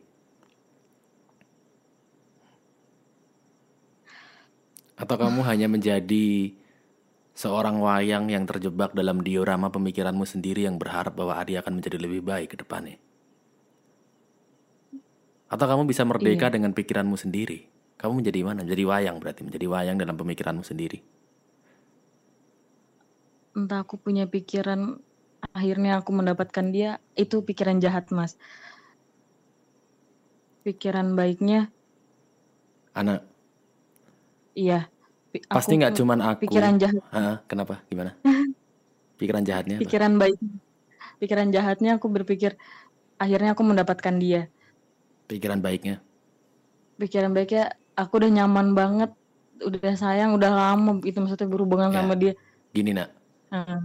Atau 4.95 5.19
kamu 5.19 5.43
hanya 5.43 5.67
menjadi 5.67 6.55
seorang 7.35 7.83
wayang 7.83 8.31
yang 8.31 8.47
terjebak 8.47 8.95
dalam 8.95 9.19
diorama 9.19 9.67
pemikiranmu 9.67 10.23
sendiri 10.23 10.63
yang 10.63 10.79
berharap 10.79 11.19
bahwa 11.19 11.35
Adi 11.35 11.59
akan 11.59 11.83
menjadi 11.83 11.99
lebih 11.99 12.23
baik 12.23 12.55
ke 12.55 12.57
depannya? 12.63 12.95
Atau 15.47 15.65
kamu 15.65 15.87
bisa 15.87 16.03
merdeka 16.03 16.47
Iya. 16.47 16.53
dengan 16.59 16.71
pikiranmu 16.71 17.15
sendiri? 17.15 17.67
Kamu 17.97 18.19
menjadi 18.19 18.39
mana? 18.43 18.61
Menjadi 18.61 18.83
wayang 18.85 19.17
berarti, 19.17 19.41
menjadi 19.47 19.65
wayang 19.67 19.97
dalam 19.97 20.15
pemikiranmu 20.15 20.63
sendiri. 20.63 20.99
entah 23.57 23.81
aku 23.81 23.97
punya 23.97 24.29
pikiran 24.29 25.01
akhirnya 25.49 25.97
aku 25.97 26.13
mendapatkan 26.13 26.69
dia 26.69 27.01
itu 27.17 27.41
pikiran 27.41 27.81
jahat 27.81 28.13
mas 28.13 28.37
pikiran 30.61 31.15
baiknya 31.15 31.73
Anak, 32.93 33.25
iya 34.53 34.89
pasti 35.49 35.73
nggak 35.73 35.93
cuman 35.93 36.19
aku. 36.21 36.39
pikiran 36.45 36.77
jahat 36.77 37.01
Hah, 37.09 37.41
kenapa? 37.45 37.81
Gimana? 37.89 38.13
Pikiran 39.17 39.41
jahatnya 39.41 39.77
apa? 39.77 39.83
pikiran 39.85 40.13
baik 40.17 40.37
pikiran 41.17 41.49
jahatnya 41.49 41.97
aku 41.97 42.05
berpikir 42.09 42.53
akhirnya 43.17 43.57
aku 43.57 43.65
mendapatkan 43.65 44.15
dia 44.17 44.53
Pikiran 45.27 45.59
baiknya. 45.59 45.99
pikiran 46.97 47.29
baiknya 47.29 47.63
aku 47.93 48.17
udah 48.17 48.31
nyaman 48.33 48.73
banget 48.73 49.11
udah 49.61 49.93
sayang 49.97 50.33
udah 50.37 50.49
lama 50.53 50.97
itu 51.05 51.17
maksudnya 51.17 51.49
berhubungan 51.49 51.89
Ya. 51.93 52.01
sama 52.01 52.13
dia 52.17 52.33
Gini 52.73 52.93
nak, 52.93 53.09
Heeh. 53.49 53.81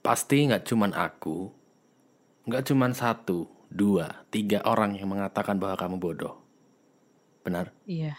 pasti 0.00 0.48
nggak 0.48 0.64
cuman 0.64 0.92
aku, 0.96 1.52
nggak 2.48 2.64
cuman 2.68 2.92
satu, 2.96 3.44
dua, 3.68 4.24
tiga 4.32 4.64
orang 4.64 4.96
yang 4.96 5.12
mengatakan 5.12 5.60
bahwa 5.60 5.76
kamu 5.76 5.96
bodoh. 6.00 6.34
Benar? 7.44 7.72
iya 7.84 8.14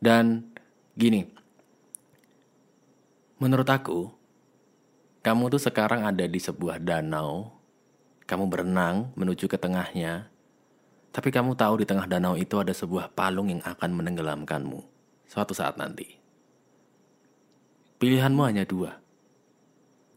Dan 0.00 0.52
gini, 0.94 1.24
menurut 3.40 3.68
aku, 3.68 4.12
kamu 5.24 5.48
tuh 5.48 5.62
sekarang 5.62 6.04
ada 6.04 6.24
di 6.28 6.36
sebuah 6.36 6.76
danau, 6.78 7.53
kamu 8.34 8.50
berenang 8.50 9.14
menuju 9.14 9.46
ke 9.46 9.54
tengahnya, 9.54 10.26
tapi 11.14 11.30
kamu 11.30 11.54
tahu 11.54 11.78
di 11.78 11.86
tengah 11.86 12.10
danau 12.10 12.34
itu 12.34 12.58
ada 12.58 12.74
sebuah 12.74 13.14
palung 13.14 13.46
yang 13.46 13.62
akan 13.62 13.94
menenggelamkanmu 13.94 14.82
suatu 15.30 15.54
saat 15.54 15.78
nanti. 15.78 16.18
Pilihanmu 18.02 18.42
hanya 18.42 18.66
dua. 18.66 18.98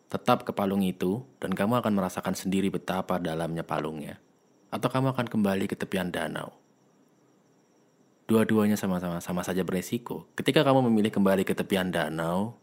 tetap 0.08 0.48
ke 0.48 0.56
palung 0.56 0.80
itu 0.88 1.28
dan 1.38 1.52
kamu 1.52 1.84
akan 1.84 1.92
merasakan 1.92 2.32
sendiri 2.32 2.72
betapa 2.72 3.20
dalamnya 3.20 3.62
palungnya. 3.68 4.24
Atau 4.72 4.88
kamu 4.88 5.12
akan 5.12 5.28
kembali 5.28 5.68
ke 5.68 5.76
tepian 5.76 6.08
danau. 6.08 6.56
Dua-duanya 8.24 8.80
sama-sama 8.80 9.20
sama 9.20 9.44
saja 9.44 9.68
beresiko. 9.68 10.24
Ketika 10.32 10.64
kamu 10.64 10.88
memilih 10.88 11.12
kembali 11.12 11.44
ke 11.44 11.52
tepian 11.52 11.92
danau, 11.92 12.56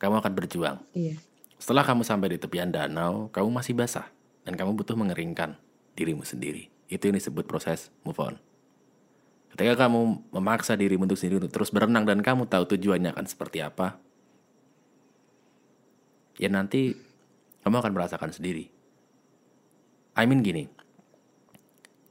kamu 0.00 0.24
akan 0.24 0.32
berjuang. 0.32 0.80
Iya. 0.96 1.20
Setelah 1.60 1.84
kamu 1.84 2.08
sampai 2.08 2.32
di 2.32 2.38
tepian 2.40 2.72
danau, 2.72 3.28
kamu 3.36 3.48
masih 3.52 3.76
basah 3.76 4.08
dan 4.44 4.56
kamu 4.56 4.76
butuh 4.76 4.96
mengeringkan 4.96 5.56
dirimu 5.94 6.24
sendiri. 6.24 6.72
Itu 6.90 7.10
yang 7.10 7.16
disebut 7.16 7.46
proses 7.46 7.92
move 8.02 8.18
on. 8.18 8.40
Ketika 9.50 9.86
kamu 9.86 10.30
memaksa 10.30 10.78
dirimu 10.78 11.10
untuk 11.10 11.18
sendiri 11.18 11.42
untuk 11.42 11.52
terus 11.52 11.74
berenang 11.74 12.06
dan 12.06 12.22
kamu 12.22 12.46
tahu 12.46 12.70
tujuannya 12.70 13.14
akan 13.14 13.26
seperti 13.26 13.58
apa, 13.60 13.98
ya 16.38 16.46
nanti 16.48 16.94
kamu 17.66 17.76
akan 17.82 17.92
merasakan 17.92 18.30
sendiri. 18.30 18.70
I 20.14 20.24
mean 20.26 20.42
gini, 20.42 20.70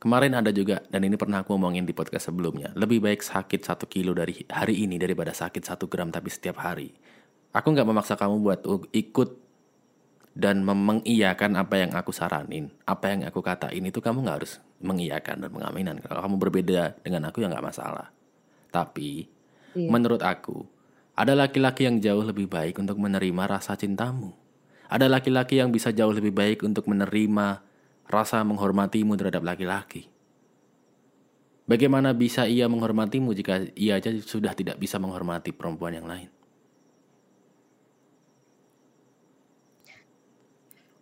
kemarin 0.04 0.36
ada 0.36 0.52
juga, 0.52 0.84
dan 0.88 1.04
ini 1.08 1.16
pernah 1.16 1.44
aku 1.44 1.56
ngomongin 1.56 1.88
di 1.88 1.96
podcast 1.96 2.32
sebelumnya, 2.32 2.72
lebih 2.76 3.04
baik 3.04 3.24
sakit 3.24 3.64
satu 3.64 3.88
kilo 3.88 4.16
dari 4.16 4.46
hari 4.48 4.84
ini 4.84 5.00
daripada 5.00 5.36
sakit 5.36 5.64
satu 5.64 5.88
gram 5.88 6.12
tapi 6.12 6.32
setiap 6.32 6.60
hari. 6.60 6.92
Aku 7.56 7.74
nggak 7.74 7.88
memaksa 7.88 8.14
kamu 8.14 8.36
buat 8.40 8.62
ikut 8.94 9.30
dan 10.40 10.64
mengiyakan 10.64 11.60
apa 11.60 11.84
yang 11.84 11.92
aku 11.92 12.16
saranin, 12.16 12.72
apa 12.88 13.12
yang 13.12 13.28
aku 13.28 13.44
katain 13.44 13.84
itu 13.84 14.00
kamu 14.00 14.24
nggak 14.24 14.38
harus 14.40 14.64
mengiyakan 14.80 15.44
dan 15.44 15.52
mengaminan. 15.52 16.00
Kalau 16.00 16.24
kamu 16.24 16.36
berbeda 16.40 16.96
dengan 17.04 17.28
aku 17.28 17.44
ya 17.44 17.52
nggak 17.52 17.68
masalah. 17.68 18.08
Tapi 18.72 19.28
iya. 19.76 19.90
menurut 19.92 20.24
aku 20.24 20.64
ada 21.20 21.36
laki-laki 21.36 21.84
yang 21.84 22.00
jauh 22.00 22.24
lebih 22.24 22.48
baik 22.48 22.80
untuk 22.80 22.96
menerima 22.96 23.60
rasa 23.60 23.76
cintamu. 23.76 24.32
Ada 24.88 25.12
laki-laki 25.12 25.60
yang 25.60 25.76
bisa 25.76 25.92
jauh 25.92 26.16
lebih 26.16 26.32
baik 26.32 26.64
untuk 26.64 26.88
menerima 26.88 27.60
rasa 28.08 28.40
menghormatimu 28.48 29.20
terhadap 29.20 29.44
laki-laki. 29.44 30.08
Bagaimana 31.68 32.16
bisa 32.16 32.48
ia 32.48 32.66
menghormatimu 32.66 33.36
jika 33.36 33.62
ia 33.76 34.00
aja 34.00 34.10
sudah 34.24 34.56
tidak 34.56 34.80
bisa 34.80 34.98
menghormati 34.98 35.54
perempuan 35.54 35.94
yang 35.94 36.08
lain? 36.08 36.39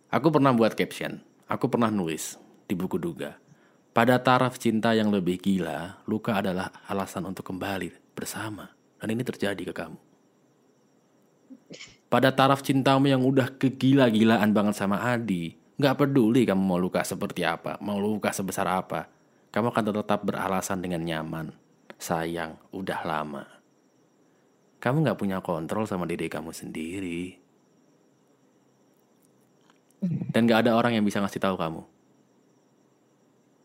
Aku 0.08 0.32
pernah 0.32 0.56
buat 0.56 0.72
caption, 0.72 1.20
aku 1.44 1.68
pernah 1.68 1.92
nulis 1.92 2.40
di 2.64 2.72
buku 2.72 2.96
duga. 2.96 3.36
Pada 3.92 4.16
taraf 4.20 4.56
cinta 4.56 4.96
yang 4.96 5.12
lebih 5.12 5.36
gila, 5.40 6.00
luka 6.08 6.38
adalah 6.38 6.72
alasan 6.88 7.28
untuk 7.28 7.44
kembali 7.44 8.16
bersama. 8.16 8.72
Dan 8.98 9.14
ini 9.14 9.22
terjadi 9.22 9.62
ke 9.68 9.74
kamu 9.74 10.08
pada 12.08 12.32
taraf 12.32 12.64
cintamu 12.64 13.08
yang 13.08 13.20
udah 13.20 13.52
kegila-gilaan 13.60 14.50
banget 14.56 14.80
sama 14.80 14.96
Adi, 15.04 15.52
nggak 15.76 15.96
peduli 16.04 16.48
kamu 16.48 16.60
mau 16.60 16.80
luka 16.80 17.04
seperti 17.04 17.44
apa, 17.44 17.76
mau 17.84 18.00
luka 18.00 18.32
sebesar 18.32 18.64
apa, 18.64 19.12
kamu 19.52 19.68
akan 19.72 19.84
tetap 19.92 20.20
beralasan 20.24 20.80
dengan 20.80 21.04
nyaman. 21.04 21.52
Sayang, 22.00 22.56
udah 22.72 23.00
lama. 23.04 23.44
Kamu 24.78 25.04
nggak 25.04 25.18
punya 25.20 25.38
kontrol 25.44 25.84
sama 25.84 26.08
diri 26.08 26.30
kamu 26.30 26.54
sendiri. 26.54 27.36
Dan 30.04 30.46
gak 30.46 30.66
ada 30.66 30.78
orang 30.78 30.94
yang 30.94 31.04
bisa 31.04 31.18
ngasih 31.18 31.42
tahu 31.42 31.58
kamu. 31.58 31.82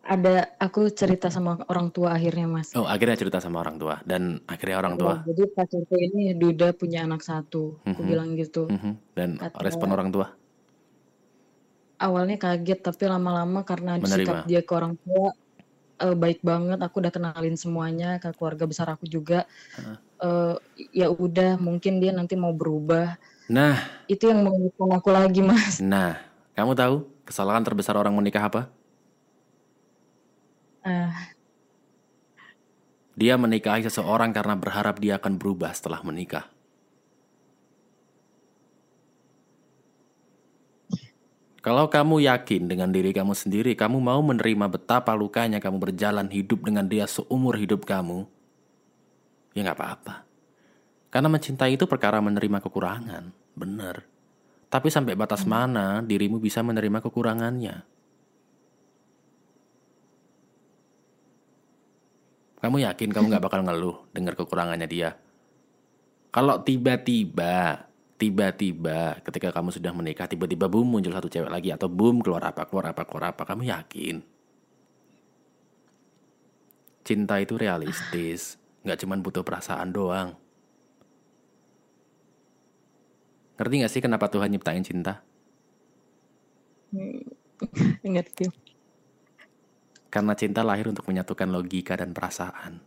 Ada 0.03 0.59
aku 0.59 0.91
cerita 0.91 1.31
sama 1.31 1.63
orang 1.71 1.87
tua 1.87 2.11
akhirnya 2.11 2.43
mas. 2.43 2.75
Oh 2.75 2.83
akhirnya 2.83 3.15
cerita 3.15 3.39
sama 3.39 3.63
orang 3.63 3.79
tua. 3.79 4.03
Dan 4.03 4.43
akhirnya 4.51 4.83
orang 4.83 4.99
tua? 4.99 5.23
Ya, 5.23 5.31
jadi 5.31 5.43
pacarku 5.55 5.95
ini 5.95 6.35
Duda 6.35 6.75
punya 6.75 7.07
anak 7.07 7.23
satu 7.23 7.79
aku 7.87 7.87
mm-hmm. 7.87 8.09
bilang 8.11 8.29
gitu. 8.35 8.67
Mm-hmm. 8.67 8.93
dan 9.15 9.29
Kata, 9.39 9.63
respon 9.63 9.95
orang 9.95 10.11
tua? 10.11 10.27
Awalnya 12.03 12.35
kaget 12.35 12.83
tapi 12.83 13.07
lama-lama 13.07 13.63
karena 13.63 13.95
Menerima. 13.95 14.11
sikap 14.11 14.37
dia 14.43 14.59
ke 14.59 14.71
orang 14.75 14.99
tua 14.99 15.31
uh, 16.03 16.15
baik 16.19 16.43
banget. 16.43 16.83
Aku 16.83 16.99
udah 16.99 17.11
kenalin 17.15 17.55
semuanya 17.55 18.19
ke 18.19 18.35
keluarga 18.35 18.67
besar 18.67 18.91
aku 18.91 19.07
juga. 19.07 19.47
Uh. 19.79 19.95
Uh, 20.19 20.55
ya 20.91 21.07
udah 21.07 21.55
mungkin 21.55 22.03
dia 22.03 22.11
nanti 22.11 22.35
mau 22.35 22.51
berubah 22.51 23.15
nah 23.47 23.79
itu 24.07 24.29
yang 24.29 24.43
menguatkan 24.43 24.89
aku 24.99 25.09
lagi 25.11 25.41
mas 25.43 25.79
nah 25.83 26.19
kamu 26.53 26.75
tahu 26.75 26.95
kesalahan 27.27 27.63
terbesar 27.63 27.95
orang 27.95 28.15
menikah 28.15 28.45
apa 28.47 28.71
Uh. 30.83 31.15
Dia 33.15 33.39
menikahi 33.39 33.87
seseorang 33.87 34.35
karena 34.35 34.57
berharap 34.59 34.99
dia 34.99 35.15
akan 35.15 35.39
berubah 35.39 35.71
setelah 35.71 36.03
menikah. 36.03 36.49
Kalau 41.63 41.87
kamu 41.87 42.27
yakin 42.27 42.67
dengan 42.67 42.91
diri 42.91 43.15
kamu 43.15 43.31
sendiri, 43.31 43.71
kamu 43.79 44.03
mau 44.03 44.19
menerima 44.19 44.67
betapa 44.67 45.15
lukanya 45.15 45.63
kamu 45.63 45.79
berjalan 45.79 46.27
hidup 46.27 46.67
dengan 46.67 46.83
dia 46.91 47.07
seumur 47.07 47.55
hidup 47.55 47.87
kamu, 47.87 48.27
ya 49.55 49.63
nggak 49.63 49.79
apa-apa. 49.79 50.27
Karena 51.13 51.29
mencintai 51.29 51.77
itu 51.77 51.85
perkara 51.85 52.17
menerima 52.25 52.57
kekurangan, 52.57 53.29
benar. 53.53 54.01
Tapi 54.65 54.89
sampai 54.89 55.13
batas 55.13 55.45
hmm. 55.45 55.51
mana 55.53 56.01
dirimu 56.01 56.41
bisa 56.41 56.65
menerima 56.65 57.05
kekurangannya? 57.05 57.85
Kamu 62.57 62.81
yakin 62.81 63.13
kamu 63.13 63.29
gak 63.29 63.45
bakal 63.45 63.61
ngeluh 63.61 64.09
dengar 64.09 64.33
kekurangannya 64.33 64.89
dia? 64.89 65.13
Kalau 66.33 66.65
tiba-tiba, 66.65 67.85
tiba-tiba 68.17 69.21
ketika 69.21 69.53
kamu 69.53 69.69
sudah 69.69 69.93
menikah, 69.93 70.25
tiba-tiba 70.25 70.65
boom 70.65 70.97
muncul 70.97 71.13
satu 71.13 71.29
cewek 71.29 71.53
lagi 71.53 71.69
atau 71.69 71.85
boom 71.93 72.25
keluar 72.25 72.41
apa, 72.41 72.65
keluar 72.65 72.89
apa, 72.89 73.05
keluar 73.05 73.37
apa, 73.37 73.45
kamu 73.45 73.69
yakin? 73.69 74.25
Cinta 77.05 77.37
itu 77.37 77.53
realistis, 77.53 78.57
gak 78.81 78.97
cuma 79.05 79.13
butuh 79.21 79.45
perasaan 79.45 79.93
doang. 79.93 80.41
Ngerti 83.57 83.73
gak 83.85 83.91
sih 83.93 84.01
kenapa 84.01 84.29
Tuhan 84.29 84.49
nyiptain 84.49 84.81
cinta? 84.81 85.21
Hmm, 86.93 87.21
ngerti. 88.13 88.49
Karena 90.09 90.33
cinta 90.37 90.61
lahir 90.61 90.89
untuk 90.89 91.09
menyatukan 91.09 91.49
logika 91.49 91.97
dan 91.97 92.13
perasaan. 92.13 92.81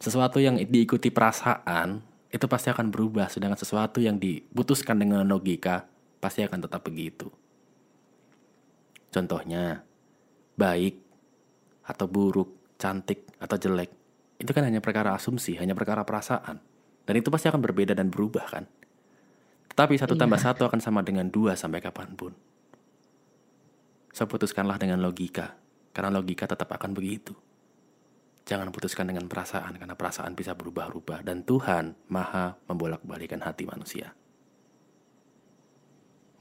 Sesuatu 0.00 0.40
yang 0.40 0.56
diikuti 0.56 1.12
perasaan 1.12 2.00
itu 2.28 2.46
pasti 2.48 2.68
akan 2.72 2.92
berubah, 2.92 3.28
sedangkan 3.28 3.60
sesuatu 3.60 4.00
yang 4.00 4.20
diputuskan 4.20 5.00
dengan 5.00 5.24
logika 5.24 5.88
pasti 6.20 6.44
akan 6.44 6.64
tetap 6.64 6.84
begitu. 6.84 7.28
Contohnya, 9.08 9.80
baik 10.56 11.00
atau 11.88 12.04
buruk, 12.04 12.76
cantik 12.76 13.24
atau 13.40 13.56
jelek, 13.56 13.90
itu 14.38 14.50
kan 14.54 14.62
hanya 14.62 14.78
perkara 14.78 15.16
asumsi, 15.18 15.56
hanya 15.56 15.74
perkara 15.74 16.04
perasaan. 16.04 16.60
Dan 17.08 17.14
itu 17.16 17.32
pasti 17.32 17.48
akan 17.48 17.64
berbeda 17.64 17.96
dan 17.96 18.12
berubah 18.12 18.46
kan. 18.46 18.64
Tetapi 19.78 19.94
satu 19.94 20.18
iya. 20.18 20.26
tambah 20.26 20.42
satu 20.42 20.66
akan 20.66 20.82
sama 20.82 21.06
dengan 21.06 21.30
dua 21.30 21.54
sampai 21.54 21.78
kapan 21.78 22.10
pun. 22.18 22.34
So 24.10 24.26
putuskanlah 24.26 24.74
dengan 24.74 24.98
logika. 24.98 25.54
Karena 25.94 26.18
logika 26.18 26.50
tetap 26.50 26.66
akan 26.66 26.98
begitu. 26.98 27.38
Jangan 28.42 28.74
putuskan 28.74 29.06
dengan 29.06 29.30
perasaan, 29.30 29.78
karena 29.78 29.94
perasaan 29.94 30.34
bisa 30.34 30.58
berubah-ubah. 30.58 31.22
Dan 31.22 31.46
Tuhan 31.46 31.94
maha 32.10 32.58
membolak-balikan 32.66 33.38
hati 33.38 33.70
manusia. 33.70 34.18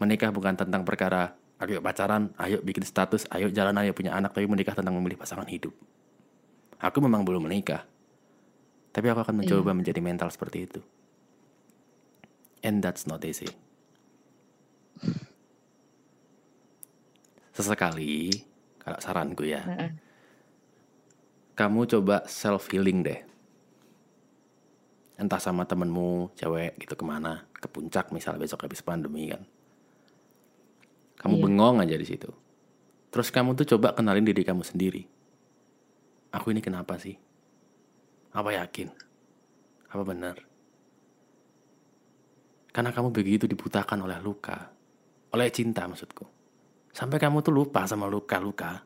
Menikah 0.02 0.34
bukan 0.34 0.58
tentang 0.58 0.82
perkara, 0.82 1.38
ayo 1.62 1.78
pacaran, 1.78 2.34
ayo 2.42 2.58
bikin 2.66 2.90
status, 2.90 3.30
ayo 3.30 3.54
jalan, 3.54 3.78
ayo 3.78 3.94
punya 3.94 4.18
anak. 4.18 4.34
Tapi 4.34 4.50
menikah 4.50 4.74
tentang 4.74 4.98
memilih 4.98 5.14
pasangan 5.14 5.46
hidup. 5.46 5.78
Aku 6.82 7.06
memang 7.06 7.22
belum 7.22 7.46
menikah. 7.46 7.86
Tapi 8.90 9.14
aku 9.14 9.22
akan 9.22 9.46
mencoba 9.46 9.62
iya. 9.62 9.78
menjadi 9.78 10.02
mental 10.02 10.34
seperti 10.34 10.66
itu. 10.66 10.82
And 12.68 12.84
that's 12.84 13.08
not 13.08 13.24
easy. 13.24 13.48
Sesekali 17.56 18.44
kalau 18.84 19.00
saranku 19.00 19.48
ya. 19.48 19.64
Uh 19.64 19.72
-uh. 19.72 19.92
Kamu 21.56 21.88
coba 21.88 22.28
self 22.28 22.68
healing 22.68 23.08
deh. 23.08 23.24
Entah 25.16 25.40
sama 25.40 25.64
temenmu 25.64 26.36
cewek 26.36 26.78
gitu 26.78 26.94
ke 26.94 27.02
mana, 27.08 27.48
ke 27.56 27.66
puncak 27.72 28.12
misalnya 28.14 28.44
besok 28.46 28.68
habis 28.68 28.84
pandemi 28.84 29.32
kan. 29.32 29.42
Kamu 31.18 31.40
iya. 31.40 31.44
bengong 31.48 31.78
aja 31.82 31.96
di 31.98 32.06
situ. 32.06 32.30
Terus 33.10 33.34
kamu 33.34 33.58
tuh 33.58 33.66
coba 33.74 33.98
kenalin 33.98 34.28
diri 34.28 34.46
kamu 34.46 34.62
sendiri. 34.62 35.10
Aku 36.36 36.54
ini 36.54 36.62
kenapa 36.62 37.00
sih? 37.02 37.18
Apa 38.36 38.54
yakin? 38.54 38.94
Apa 39.90 40.04
benar? 40.06 40.47
Karena 42.78 42.94
kamu 42.94 43.10
begitu 43.10 43.50
dibutakan 43.50 44.06
oleh 44.06 44.22
luka. 44.22 44.70
Oleh 45.34 45.50
cinta 45.50 45.90
maksudku. 45.90 46.30
Sampai 46.94 47.18
kamu 47.18 47.42
tuh 47.42 47.50
lupa 47.50 47.90
sama 47.90 48.06
luka-luka. 48.06 48.86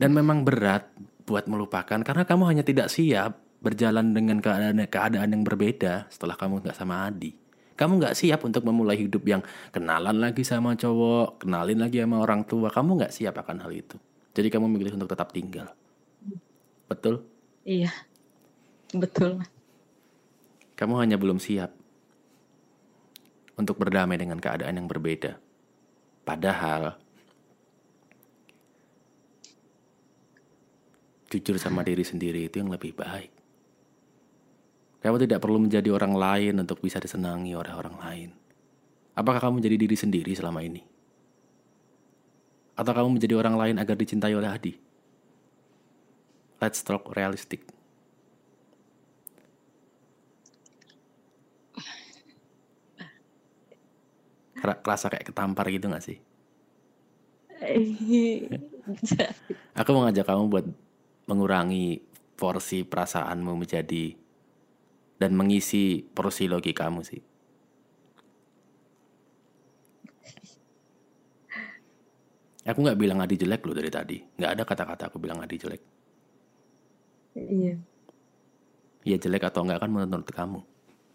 Dan 0.00 0.16
memang 0.16 0.40
berat 0.40 0.88
buat 1.28 1.44
melupakan 1.44 2.00
karena 2.00 2.24
kamu 2.24 2.48
hanya 2.48 2.64
tidak 2.64 2.88
siap 2.88 3.44
berjalan 3.60 4.16
dengan 4.16 4.40
keadaan 4.40 4.88
keadaan 4.88 5.36
yang 5.36 5.44
berbeda 5.44 6.08
setelah 6.08 6.32
kamu 6.32 6.64
nggak 6.64 6.80
sama 6.80 7.12
Adi. 7.12 7.36
Kamu 7.76 8.00
nggak 8.00 8.16
siap 8.16 8.40
untuk 8.48 8.64
memulai 8.64 8.96
hidup 8.96 9.28
yang 9.28 9.44
kenalan 9.68 10.16
lagi 10.24 10.48
sama 10.48 10.72
cowok, 10.80 11.44
kenalin 11.44 11.76
lagi 11.76 12.00
sama 12.00 12.24
orang 12.24 12.48
tua. 12.48 12.72
Kamu 12.72 12.96
nggak 12.96 13.12
siap 13.12 13.36
akan 13.36 13.68
hal 13.68 13.72
itu. 13.76 14.00
Jadi 14.32 14.48
kamu 14.48 14.64
memilih 14.72 14.96
untuk 14.96 15.12
tetap 15.12 15.28
tinggal. 15.28 15.68
Betul? 16.88 17.20
Iya. 17.68 17.92
Betul. 18.96 19.44
Kamu 20.74 20.98
hanya 20.98 21.14
belum 21.14 21.38
siap 21.38 21.70
untuk 23.54 23.78
berdamai 23.78 24.18
dengan 24.18 24.42
keadaan 24.42 24.74
yang 24.74 24.90
berbeda. 24.90 25.38
Padahal 26.26 26.98
jujur 31.30 31.58
sama 31.58 31.82
diri 31.82 32.06
sendiri 32.06 32.46
itu 32.46 32.62
yang 32.62 32.70
lebih 32.70 32.94
baik. 32.94 33.30
Kamu 35.04 35.20
tidak 35.20 35.42
perlu 35.42 35.60
menjadi 35.60 35.92
orang 35.92 36.16
lain 36.16 36.54
untuk 36.64 36.80
bisa 36.80 36.96
disenangi 36.96 37.52
oleh 37.52 37.74
orang 37.76 37.96
lain. 38.00 38.30
Apakah 39.14 39.46
kamu 39.46 39.60
menjadi 39.60 39.76
diri 39.76 39.96
sendiri 39.98 40.32
selama 40.32 40.64
ini? 40.64 40.80
Atau 42.74 42.90
kamu 42.90 43.20
menjadi 43.20 43.34
orang 43.38 43.54
lain 43.54 43.76
agar 43.78 43.94
dicintai 43.94 44.34
oleh 44.34 44.50
Adi? 44.50 44.74
Let's 46.58 46.80
talk 46.80 47.12
realistic. 47.12 47.73
Kerasa 54.64 55.12
kayak 55.12 55.28
ketampar 55.28 55.68
gitu 55.68 55.92
gak 55.92 56.04
sih? 56.04 56.18
Aku 59.78 59.88
mau 59.92 60.08
ngajak 60.08 60.26
kamu 60.26 60.42
buat 60.48 60.66
mengurangi 61.28 62.00
porsi 62.34 62.82
perasaanmu 62.84 63.56
menjadi 63.56 64.12
dan 65.16 65.32
mengisi 65.38 66.02
porsi 66.02 66.50
logikamu 66.50 67.06
sih. 67.06 67.22
Aku 72.64 72.80
nggak 72.80 72.96
bilang 72.96 73.20
Adi 73.20 73.36
jelek 73.36 73.60
loh 73.68 73.76
dari 73.76 73.92
tadi. 73.92 74.16
Nggak 74.16 74.50
ada 74.56 74.62
kata-kata 74.64 75.02
aku 75.12 75.20
bilang 75.20 75.36
Adi 75.44 75.60
jelek. 75.60 75.82
Iya. 77.36 77.76
Iya 79.04 79.16
jelek 79.20 79.52
atau 79.52 79.68
enggak 79.68 79.84
kan 79.84 79.92
menurut 79.92 80.24
kamu. 80.24 80.64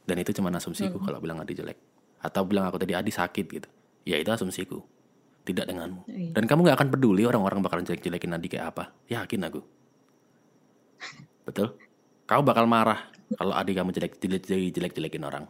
Dan 0.06 0.22
itu 0.22 0.30
cuma 0.38 0.54
asumsiku 0.54 1.02
hmm. 1.02 1.06
kalau 1.10 1.18
bilang 1.18 1.42
Adi 1.42 1.58
jelek. 1.58 1.82
Atau 2.20 2.44
bilang 2.46 2.68
aku 2.68 2.80
tadi 2.80 2.96
Adi 2.96 3.12
sakit 3.12 3.46
gitu. 3.48 3.70
Ya 4.04 4.20
itu 4.20 4.30
asumsiku. 4.32 4.84
Tidak 5.48 5.66
denganmu. 5.66 6.06
Iya. 6.06 6.32
Dan 6.36 6.44
kamu 6.46 6.68
nggak 6.68 6.78
akan 6.78 6.90
peduli 6.92 7.24
orang-orang 7.26 7.64
bakalan 7.64 7.88
jelek-jelekin 7.88 8.36
Adi 8.36 8.48
kayak 8.52 8.66
apa. 8.76 8.84
Yakin 9.08 9.42
aku. 9.48 9.62
Betul? 11.48 11.76
Kau 12.30 12.46
bakal 12.46 12.70
marah 12.70 13.10
kalau 13.34 13.54
adik 13.54 13.78
kamu 13.78 13.90
jelek 13.94 14.14
jelek 14.22 14.74
jelek 14.74 14.94
jelekin 14.94 15.26
orang. 15.26 15.46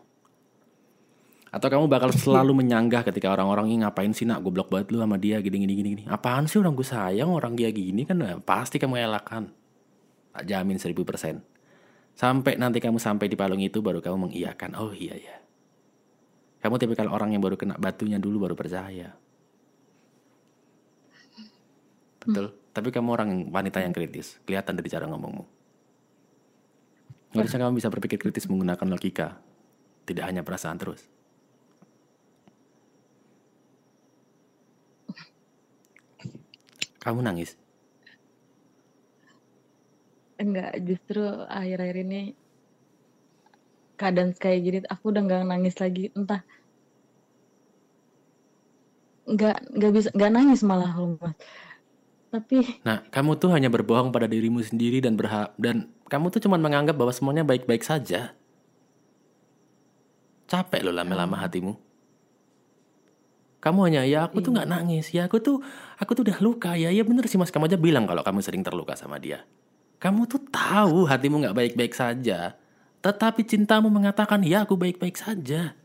Atau 1.49 1.67
kamu 1.67 1.89
bakal 1.89 2.13
selalu 2.23 2.63
menyanggah 2.63 3.03
ketika 3.07 3.31
orang-orang 3.33 3.71
ini 3.71 3.83
ngapain 3.83 4.11
sih 4.11 4.27
nak 4.27 4.43
goblok 4.43 4.69
banget 4.69 4.93
lu 4.93 5.01
sama 5.01 5.17
dia 5.17 5.39
gini 5.39 5.63
gini 5.63 5.73
gini 5.75 5.89
gini. 5.97 6.03
Apaan 6.07 6.45
sih 6.45 6.59
orang 6.59 6.75
gue 6.75 6.87
sayang 6.87 7.31
orang 7.31 7.55
dia 7.55 7.71
gini 7.71 8.03
kan 8.03 8.19
nah, 8.19 8.37
pasti 8.39 8.77
kamu 8.77 8.99
elakkan. 8.99 9.51
Tak 10.35 10.43
jamin 10.45 10.77
seribu 10.77 11.03
persen. 11.07 11.41
Sampai 12.13 12.59
nanti 12.59 12.83
kamu 12.83 12.99
sampai 12.99 13.31
di 13.31 13.39
palung 13.39 13.63
itu 13.63 13.79
baru 13.79 14.03
kamu 14.03 14.29
mengiyakan. 14.29 14.75
Oh 14.75 14.91
iya 14.91 15.15
ya. 15.15 15.38
Kamu 16.59 16.75
tipikal 16.75 17.07
orang 17.07 17.31
yang 17.31 17.39
baru 17.39 17.55
kena 17.55 17.79
batunya 17.79 18.19
dulu 18.19 18.43
baru 18.43 18.55
percaya. 18.55 19.15
Betul. 22.19 22.51
Hmm. 22.51 22.57
Tapi 22.75 22.89
kamu 22.91 23.09
orang 23.09 23.29
wanita 23.47 23.79
yang 23.79 23.95
kritis. 23.95 24.37
Kelihatan 24.43 24.75
dari 24.75 24.91
cara 24.91 25.07
ngomongmu. 25.07 25.43
Harusnya 27.29 27.59
kamu 27.63 27.79
bisa 27.79 27.89
berpikir 27.93 28.19
kritis 28.19 28.49
menggunakan 28.51 28.87
logika. 28.89 29.39
Tidak 30.03 30.25
hanya 30.25 30.43
perasaan 30.43 30.81
terus. 30.81 31.05
Kamu 36.99 37.23
nangis? 37.23 37.55
Enggak, 40.39 40.71
justru 40.83 41.23
akhir-akhir 41.47 41.97
ini 42.03 42.35
keadaan 43.99 44.31
kayak 44.31 44.59
gini 44.63 44.77
aku 44.87 45.11
udah 45.11 45.21
nggak 45.27 45.43
nangis 45.43 45.75
lagi. 45.75 46.07
Entah. 46.15 46.39
Nggak 49.27 49.57
nggak 49.75 49.91
bisa 49.91 50.09
nggak 50.15 50.31
nangis 50.31 50.61
malah 50.63 50.95
loh 50.95 51.19
mas. 51.19 51.35
Tapi 52.31 52.79
nah 52.87 53.03
kamu 53.11 53.35
tuh 53.35 53.51
hanya 53.51 53.67
berbohong 53.67 54.15
pada 54.15 54.25
dirimu 54.31 54.63
sendiri 54.63 55.03
dan 55.03 55.19
berhak 55.19 55.51
dan 55.59 55.91
kamu 56.07 56.31
tuh 56.31 56.39
cuma 56.39 56.55
menganggap 56.55 56.95
bahwa 56.95 57.11
semuanya 57.11 57.43
baik-baik 57.43 57.83
saja. 57.83 58.31
Capek 60.49 60.81
loh 60.81 60.95
lama-lama 60.95 61.35
hmm. 61.35 61.43
hatimu. 61.45 61.73
Kamu 63.59 63.79
hanya 63.91 64.07
ya 64.07 64.23
aku 64.23 64.39
tuh 64.39 64.55
nggak 64.55 64.71
iya. 64.71 64.75
nangis. 64.79 65.05
Ya 65.11 65.27
aku 65.27 65.43
tuh 65.43 65.59
aku 65.99 66.15
tuh 66.15 66.23
udah 66.23 66.39
luka. 66.39 66.71
Ya 66.79 66.89
ya 66.95 67.03
bener 67.03 67.27
sih 67.27 67.35
mas. 67.35 67.51
Kamu 67.51 67.67
aja 67.67 67.75
bilang 67.75 68.07
kalau 68.07 68.23
kamu 68.23 68.39
sering 68.39 68.63
terluka 68.63 68.95
sama 68.95 69.19
dia. 69.19 69.43
Kamu 69.99 70.25
tuh 70.31 70.39
tahu 70.47 71.03
hatimu 71.03 71.43
nggak 71.43 71.57
baik-baik 71.59 71.91
saja 71.91 72.55
tetapi 72.99 73.47
cintamu 73.47 73.87
mengatakan 73.87 74.43
ya 74.43 74.67
aku 74.67 74.75
baik-baik 74.75 75.15
saja. 75.15 75.75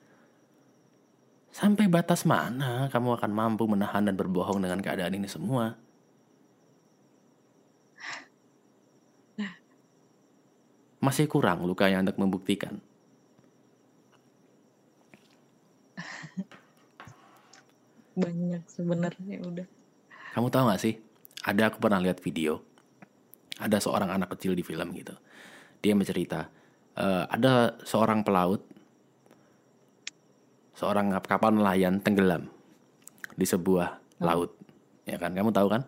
Sampai 1.54 1.86
batas 1.86 2.26
mana 2.26 2.90
kamu 2.90 3.14
akan 3.14 3.30
mampu 3.30 3.70
menahan 3.70 4.02
dan 4.02 4.18
berbohong 4.18 4.58
dengan 4.58 4.82
keadaan 4.82 5.14
ini 5.14 5.30
semua? 5.30 5.78
Masih 10.98 11.28
kurang 11.28 11.62
lukanya 11.68 12.00
untuk 12.00 12.16
membuktikan? 12.16 12.80
Banyak 18.16 18.64
sebenarnya 18.66 19.36
udah. 19.44 19.66
Kamu 20.32 20.48
tahu 20.48 20.64
gak 20.72 20.80
sih? 20.80 20.96
Ada 21.44 21.68
aku 21.70 21.78
pernah 21.78 22.00
lihat 22.00 22.24
video. 22.24 22.64
Ada 23.60 23.84
seorang 23.84 24.10
anak 24.10 24.32
kecil 24.34 24.56
di 24.56 24.64
film 24.64 24.90
gitu. 24.96 25.12
Dia 25.84 25.92
bercerita 25.92 26.48
uh, 26.98 27.24
ada 27.30 27.74
seorang 27.82 28.22
pelaut 28.22 28.62
seorang 30.74 31.14
kapal 31.22 31.54
nelayan 31.54 32.02
tenggelam 32.02 32.50
di 33.38 33.46
sebuah 33.46 34.18
hmm. 34.18 34.24
laut. 34.26 34.50
Ya 35.06 35.16
kan? 35.20 35.30
Kamu 35.34 35.54
tahu 35.54 35.70
kan? 35.70 35.82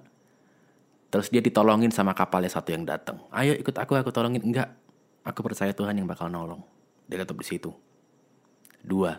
Terus 1.10 1.30
dia 1.30 1.42
ditolongin 1.42 1.90
sama 1.90 2.14
kapalnya 2.14 2.50
satu 2.50 2.74
yang 2.74 2.86
datang. 2.86 3.18
Ayo 3.34 3.54
ikut 3.58 3.74
aku 3.74 3.98
aku 3.98 4.14
tolongin. 4.14 4.42
Enggak 4.42 4.70
aku 5.26 5.42
percaya 5.42 5.74
Tuhan 5.74 5.98
yang 5.98 6.06
bakal 6.06 6.30
nolong. 6.30 6.62
Dia 7.10 7.22
tetap 7.22 7.38
di 7.38 7.46
situ. 7.46 7.70
Dua 8.82 9.18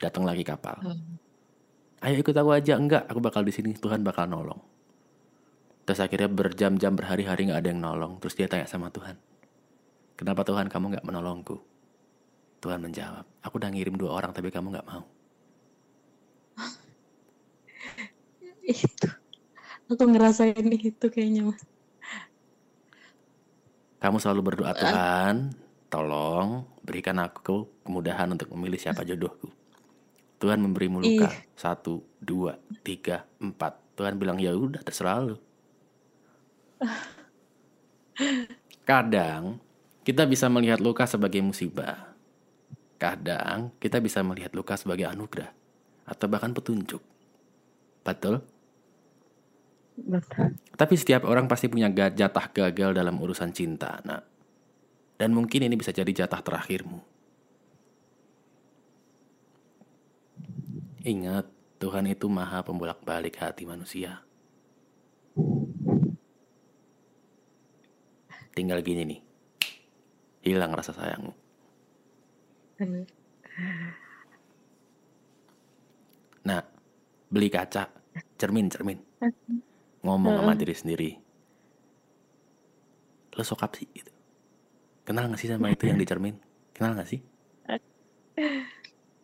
datang 0.00 0.24
lagi 0.24 0.44
kapal. 0.44 0.80
Hmm. 0.80 1.20
Ayo 2.00 2.20
ikut 2.20 2.32
aku 2.36 2.50
aja. 2.56 2.80
Enggak 2.80 3.04
aku 3.04 3.20
bakal 3.20 3.44
di 3.44 3.52
sini 3.52 3.76
Tuhan 3.76 4.00
bakal 4.00 4.24
nolong. 4.28 4.60
Terus 5.84 6.00
akhirnya 6.00 6.32
berjam-jam 6.32 6.96
berhari-hari 6.96 7.52
nggak 7.52 7.60
ada 7.60 7.68
yang 7.68 7.80
nolong. 7.84 8.16
Terus 8.24 8.40
dia 8.40 8.48
tanya 8.48 8.64
sama 8.64 8.88
Tuhan 8.88 9.33
kenapa 10.18 10.46
Tuhan 10.46 10.70
kamu 10.70 10.98
nggak 10.98 11.06
menolongku? 11.06 11.74
Tuhan 12.64 12.80
menjawab 12.80 13.28
aku 13.44 13.60
udah 13.60 13.68
ngirim 13.68 14.00
dua 14.00 14.16
orang 14.16 14.32
tapi 14.32 14.48
kamu 14.48 14.72
nggak 14.72 14.88
mau. 14.88 15.04
Itu. 18.64 19.08
Aku 19.84 20.08
ngerasain 20.08 20.64
itu 20.64 21.06
kayaknya 21.12 21.44
mas. 21.44 21.60
Kamu 24.00 24.16
selalu 24.16 24.52
berdoa 24.52 24.72
Tuhan 24.72 25.52
tolong 25.92 26.64
berikan 26.80 27.20
aku 27.20 27.68
kemudahan 27.84 28.32
untuk 28.32 28.48
memilih 28.56 28.80
siapa 28.80 29.04
jodohku. 29.04 29.52
Tuhan 30.40 30.60
memberimu 30.60 31.04
luka. 31.04 31.28
Ih. 31.28 31.36
satu 31.56 32.00
dua 32.16 32.56
tiga 32.80 33.28
empat. 33.40 33.96
Tuhan 33.96 34.16
bilang 34.16 34.40
ya 34.40 34.56
udah 34.56 34.80
terserah 34.80 35.20
lu. 35.20 35.36
Kadang 38.84 39.63
kita 40.04 40.28
bisa 40.28 40.46
melihat 40.52 40.78
luka 40.78 41.08
sebagai 41.08 41.40
musibah 41.40 42.14
kadang 43.00 43.74
kita 43.82 43.98
bisa 43.98 44.22
melihat 44.22 44.52
luka 44.54 44.78
sebagai 44.78 45.08
anugerah 45.08 45.50
atau 46.04 46.26
bahkan 46.28 46.52
petunjuk 46.52 47.00
betul 48.04 48.44
Betul. 49.94 50.58
Tapi 50.74 50.94
setiap 50.98 51.22
orang 51.22 51.46
pasti 51.46 51.70
punya 51.70 51.86
jatah 51.90 52.50
gagal 52.50 52.98
dalam 52.98 53.14
urusan 53.14 53.54
cinta, 53.54 54.02
nah. 54.02 54.18
Dan 55.14 55.30
mungkin 55.30 55.70
ini 55.70 55.78
bisa 55.78 55.94
jadi 55.94 56.10
jatah 56.10 56.42
terakhirmu. 56.42 56.98
Ingat, 61.06 61.46
Tuhan 61.78 62.10
itu 62.10 62.26
maha 62.26 62.66
pembolak-balik 62.66 63.38
hati 63.38 63.62
manusia. 63.62 64.26
Tinggal 68.54 68.82
gini 68.82 69.02
nih, 69.06 69.20
hilang 70.44 70.76
rasa 70.76 70.92
sayangmu. 70.92 71.32
Nah, 76.44 76.60
beli 77.32 77.48
kaca, 77.48 77.88
cermin, 78.36 78.68
cermin. 78.68 79.00
Ngomong 80.04 80.44
sama 80.44 80.52
diri 80.52 80.74
sendiri. 80.76 81.10
Lo 83.34 83.42
sokap 83.42 83.72
sih 83.80 83.88
gitu. 83.88 84.12
Kenal 85.08 85.32
gak 85.32 85.40
sih 85.40 85.48
sama 85.48 85.72
itu 85.72 85.88
yang 85.88 85.96
di 85.96 86.04
cermin? 86.04 86.36
Kenal 86.76 86.92
gak 87.00 87.08
sih? 87.08 87.24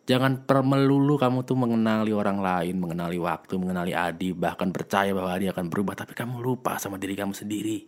Jangan 0.09 0.49
permelulu 0.49 1.15
kamu 1.21 1.45
tuh 1.45 1.53
mengenali 1.53 2.09
orang 2.09 2.41
lain, 2.41 2.81
mengenali 2.81 3.21
waktu, 3.21 3.53
mengenali 3.61 3.93
Adi, 3.93 4.33
bahkan 4.33 4.73
percaya 4.73 5.13
bahwa 5.13 5.37
Adi 5.37 5.47
akan 5.53 5.69
berubah, 5.69 5.93
tapi 5.93 6.17
kamu 6.17 6.41
lupa 6.41 6.81
sama 6.81 6.97
diri 6.97 7.13
kamu 7.13 7.37
sendiri. 7.37 7.85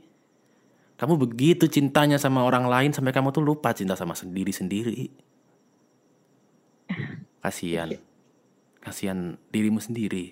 Kamu 1.03 1.19
begitu 1.19 1.67
cintanya 1.67 2.15
sama 2.15 2.47
orang 2.47 2.63
lain 2.63 2.95
sampai 2.95 3.11
kamu 3.11 3.35
tuh 3.35 3.43
lupa 3.43 3.75
cinta 3.75 3.91
sama 3.91 4.15
sendiri 4.15 4.55
sendiri. 4.55 5.11
Kasihan, 7.43 7.91
kasihan 8.79 9.35
dirimu 9.51 9.83
sendiri. 9.83 10.31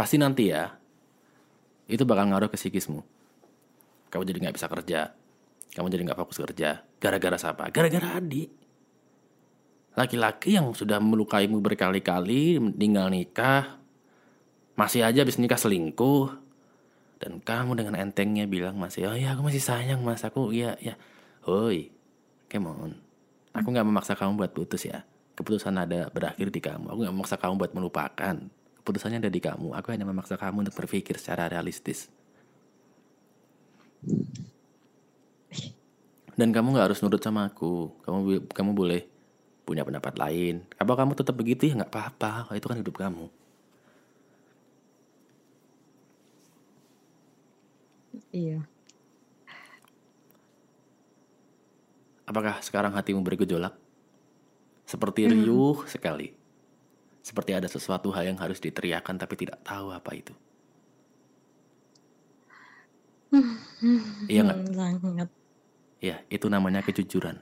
Pasti 0.00 0.16
nanti 0.16 0.48
ya, 0.48 0.80
itu 1.92 2.08
bakal 2.08 2.32
ngaruh 2.32 2.48
ke 2.48 2.56
psikismu. 2.56 3.04
Kamu 4.08 4.24
jadi 4.24 4.48
nggak 4.48 4.56
bisa 4.56 4.72
kerja, 4.72 5.12
kamu 5.76 5.92
jadi 5.92 6.02
nggak 6.08 6.16
fokus 6.16 6.40
kerja. 6.40 6.88
Gara-gara 6.96 7.36
siapa? 7.36 7.68
Gara-gara 7.68 8.16
adik. 8.16 8.48
Laki-laki 9.92 10.56
yang 10.56 10.72
sudah 10.72 11.04
melukaimu 11.04 11.60
berkali-kali, 11.60 12.56
tinggal 12.80 13.12
nikah, 13.12 13.76
masih 14.72 15.04
aja 15.04 15.20
habis 15.20 15.36
nikah 15.36 15.60
selingkuh, 15.60 16.45
dan 17.16 17.40
kamu 17.40 17.78
dengan 17.78 17.94
entengnya 17.96 18.44
bilang 18.44 18.76
masih, 18.76 19.08
oh 19.08 19.16
ya 19.16 19.32
aku 19.32 19.46
masih 19.48 19.62
sayang 19.62 20.00
mas, 20.04 20.22
aku 20.22 20.52
ya 20.52 20.76
ya, 20.80 20.94
hoi, 21.44 21.88
come 22.48 22.68
on, 22.68 22.92
aku 23.56 23.66
nggak 23.72 23.86
memaksa 23.86 24.12
kamu 24.16 24.36
buat 24.36 24.52
putus 24.52 24.84
ya, 24.84 25.04
keputusan 25.36 25.76
ada 25.76 26.12
berakhir 26.12 26.52
di 26.52 26.60
kamu, 26.60 26.92
aku 26.92 26.98
nggak 27.06 27.14
memaksa 27.16 27.36
kamu 27.40 27.54
buat 27.56 27.72
melupakan, 27.72 28.36
keputusannya 28.82 29.18
ada 29.24 29.32
di 29.32 29.40
kamu, 29.40 29.72
aku 29.72 29.88
hanya 29.92 30.04
memaksa 30.04 30.36
kamu 30.36 30.68
untuk 30.68 30.76
berpikir 30.76 31.16
secara 31.16 31.48
realistis. 31.48 32.12
Dan 36.36 36.52
kamu 36.52 36.76
nggak 36.76 36.92
harus 36.92 37.00
nurut 37.00 37.24
sama 37.24 37.48
aku, 37.48 37.96
kamu 38.04 38.44
kamu 38.52 38.70
boleh 38.76 39.08
punya 39.64 39.82
pendapat 39.82 40.20
lain. 40.20 40.62
Apa 40.76 40.92
kamu 40.92 41.16
tetap 41.16 41.34
begitu? 41.34 41.64
Ya 41.66 41.80
nggak 41.80 41.90
apa-apa, 41.90 42.52
itu 42.54 42.68
kan 42.68 42.76
hidup 42.76 42.94
kamu. 43.00 43.26
Iya. 48.36 48.60
Apakah 52.28 52.60
sekarang 52.60 52.92
hatimu 52.92 53.24
bergejolak? 53.24 53.72
Seperti 54.84 55.24
riuh 55.24 55.80
hmm. 55.80 55.88
sekali. 55.88 56.36
Seperti 57.24 57.56
ada 57.56 57.66
sesuatu 57.66 58.12
hal 58.12 58.28
yang 58.28 58.38
harus 58.38 58.60
diteriakan 58.60 59.16
tapi 59.16 59.34
tidak 59.40 59.64
tahu 59.64 59.88
apa 59.90 60.10
itu. 60.12 60.34
iya 64.30 64.46
nggak? 64.46 64.58
Sangat. 64.76 65.28
Ya, 66.04 66.22
itu 66.28 66.46
namanya 66.52 66.84
kejujuran. 66.84 67.40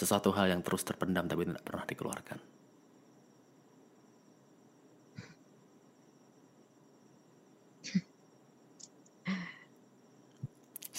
sesuatu 0.00 0.32
hal 0.32 0.48
yang 0.48 0.64
terus 0.64 0.80
terpendam 0.80 1.28
tapi 1.28 1.44
tidak 1.44 1.60
pernah 1.60 1.84
dikeluarkan. 1.84 2.49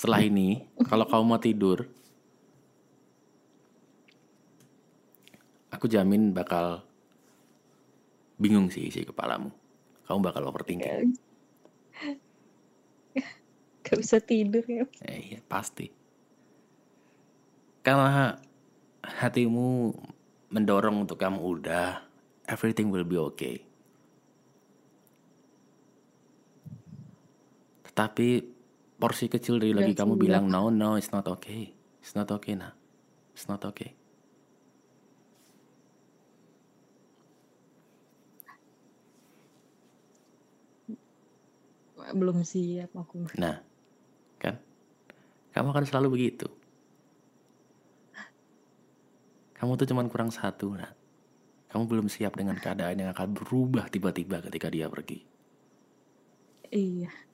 Setelah 0.02 0.26
ini, 0.26 0.66
kalau 0.89 1.06
kamu 1.06 1.24
mau 1.30 1.38
tidur, 1.38 1.86
aku 5.70 5.86
jamin 5.86 6.34
bakal 6.34 6.82
bingung 8.41 8.74
sih 8.74 8.89
isi 8.89 9.06
kepalamu. 9.06 9.54
Kamu 10.10 10.26
bakal 10.26 10.49
overthinking. 10.49 11.14
Gak 13.86 13.97
bisa 14.02 14.18
tidur 14.18 14.66
ya. 14.66 14.89
Eh, 15.06 15.38
iya, 15.38 15.39
pasti. 15.45 15.93
Karena 17.86 18.41
hatimu 19.06 19.93
mendorong 20.49 21.06
untuk 21.06 21.22
kamu 21.22 21.62
udah 21.62 22.02
everything 22.49 22.89
will 22.89 23.06
be 23.06 23.22
okay. 23.22 23.62
Tetapi 27.86 28.61
porsi 29.02 29.26
kecil 29.26 29.58
dari 29.58 29.74
lagi 29.74 29.97
kamu 29.97 30.14
bilang 30.14 30.45
no 30.45 30.70
no 30.70 30.93
it's 30.93 31.10
not 31.10 31.26
okay. 31.26 31.74
It's 31.97 32.14
not 32.14 32.30
okay 32.30 32.54
nah. 32.54 32.78
It's 33.34 33.49
not 33.49 33.66
okay. 33.66 33.97
Belum 42.12 42.43
siap 42.43 42.91
aku. 42.91 43.24
Nah, 43.39 43.64
kan? 44.36 44.60
Kamu 45.56 45.72
akan 45.72 45.86
selalu 45.88 46.08
begitu. 46.20 46.47
Kamu 49.56 49.80
tuh 49.80 49.88
cuman 49.88 50.12
kurang 50.12 50.28
satu, 50.34 50.76
nah. 50.76 50.91
Kamu 51.72 51.88
belum 51.88 52.08
siap 52.12 52.36
dengan 52.36 52.60
keadaan 52.60 52.99
yang 52.99 53.16
akan 53.16 53.32
berubah 53.32 53.88
tiba-tiba 53.88 54.43
ketika 54.43 54.68
dia 54.68 54.91
pergi. 54.91 55.24
Iya. 56.68 57.31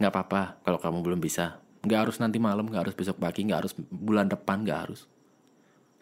Gak 0.00 0.10
apa-apa 0.10 0.58
kalau 0.62 0.78
kamu 0.78 0.98
belum 1.02 1.20
bisa. 1.22 1.58
Gak 1.84 2.08
harus 2.08 2.16
nanti 2.18 2.40
malam, 2.40 2.66
gak 2.70 2.88
harus 2.88 2.94
besok 2.96 3.20
pagi, 3.20 3.46
gak 3.46 3.66
harus 3.66 3.72
bulan 3.90 4.26
depan, 4.26 4.64
gak 4.64 4.88
harus. 4.88 5.06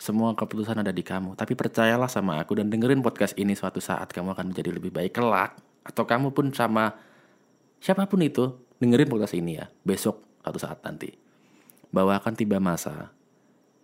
Semua 0.00 0.34
keputusan 0.34 0.82
ada 0.82 0.90
di 0.90 1.04
kamu. 1.04 1.38
Tapi 1.38 1.54
percayalah 1.54 2.10
sama 2.10 2.40
aku 2.42 2.58
dan 2.58 2.70
dengerin 2.70 3.04
podcast 3.04 3.36
ini 3.38 3.54
suatu 3.54 3.78
saat 3.78 4.10
kamu 4.10 4.34
akan 4.34 4.50
menjadi 4.50 4.70
lebih 4.74 4.90
baik 4.90 5.14
kelak. 5.14 5.58
Atau 5.82 6.06
kamu 6.06 6.34
pun 6.34 6.50
sama 6.54 6.94
siapa 7.82 8.06
pun 8.06 8.22
itu 8.22 8.54
dengerin 8.82 9.10
podcast 9.10 9.34
ini 9.34 9.58
ya. 9.62 9.70
Besok 9.86 10.22
suatu 10.42 10.58
saat 10.58 10.82
nanti 10.82 11.14
bahwa 11.92 12.16
akan 12.16 12.34
tiba 12.34 12.56
masa 12.58 13.12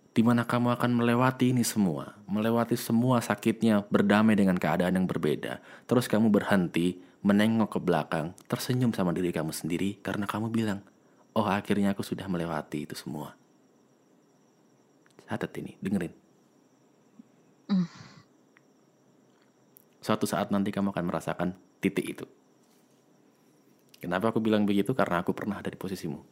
di 0.09 0.25
mana 0.25 0.43
kamu 0.43 0.75
akan 0.75 0.91
melewati 0.99 1.53
ini 1.53 1.63
semua, 1.63 2.17
melewati 2.25 2.75
semua 2.75 3.21
sakitnya, 3.21 3.85
berdamai 3.87 4.35
dengan 4.35 4.57
keadaan 4.57 4.97
yang 4.99 5.07
berbeda. 5.07 5.61
Terus 5.85 6.09
kamu 6.09 6.27
berhenti, 6.33 6.99
menengok 7.19 7.75
ke 7.75 7.79
belakang, 7.83 8.31
tersenyum 8.47 8.95
sama 8.95 9.11
diri 9.11 9.35
kamu 9.35 9.51
sendiri 9.51 9.99
karena 9.99 10.23
kamu 10.23 10.47
bilang, 10.51 10.79
"Oh, 11.35 11.43
akhirnya 11.43 11.91
aku 11.91 12.03
sudah 12.03 12.25
melewati 12.31 12.87
itu 12.87 12.95
semua." 12.95 13.35
Catat 15.27 15.51
ini, 15.61 15.77
dengerin. 15.83 16.13
Mm. 17.69 17.87
Suatu 20.01 20.25
saat 20.25 20.49
nanti 20.49 20.73
kamu 20.73 20.89
akan 20.89 21.05
merasakan 21.05 21.49
titik 21.83 22.17
itu. 22.17 22.25
Kenapa 23.99 24.31
aku 24.31 24.39
bilang 24.39 24.63
begitu? 24.63 24.95
Karena 24.95 25.19
aku 25.21 25.35
pernah 25.35 25.59
ada 25.59 25.67
di 25.67 25.75
posisimu. 25.75 26.23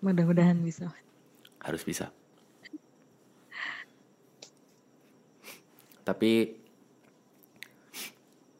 Mudah-mudahan 0.00 0.56
bisa. 0.64 0.88
Harus 1.60 1.84
bisa. 1.84 2.08
Tapi 6.10 6.58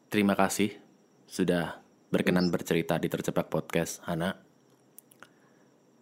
terima 0.07 0.39
kasih 0.39 0.71
sudah 1.27 1.83
berkenan 2.07 2.47
bercerita 2.47 2.95
di 2.95 3.11
Tercepak 3.11 3.51
Podcast, 3.51 3.99
Hana. 4.07 4.39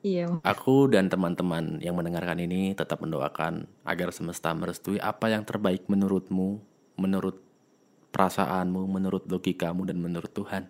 Iya. 0.05 0.45
Aku 0.45 0.85
dan 0.93 1.09
teman-teman 1.09 1.81
yang 1.81 1.97
mendengarkan 1.97 2.37
ini 2.37 2.77
tetap 2.77 3.01
mendoakan 3.01 3.65
agar 3.81 4.13
semesta 4.13 4.53
merestui 4.53 5.01
apa 5.01 5.33
yang 5.33 5.41
terbaik 5.41 5.89
menurutmu, 5.89 6.61
menurut 7.01 7.41
perasaanmu, 8.13 8.85
menurut 8.85 9.25
logikamu, 9.25 9.89
dan 9.89 9.97
menurut 9.97 10.29
Tuhan. 10.29 10.69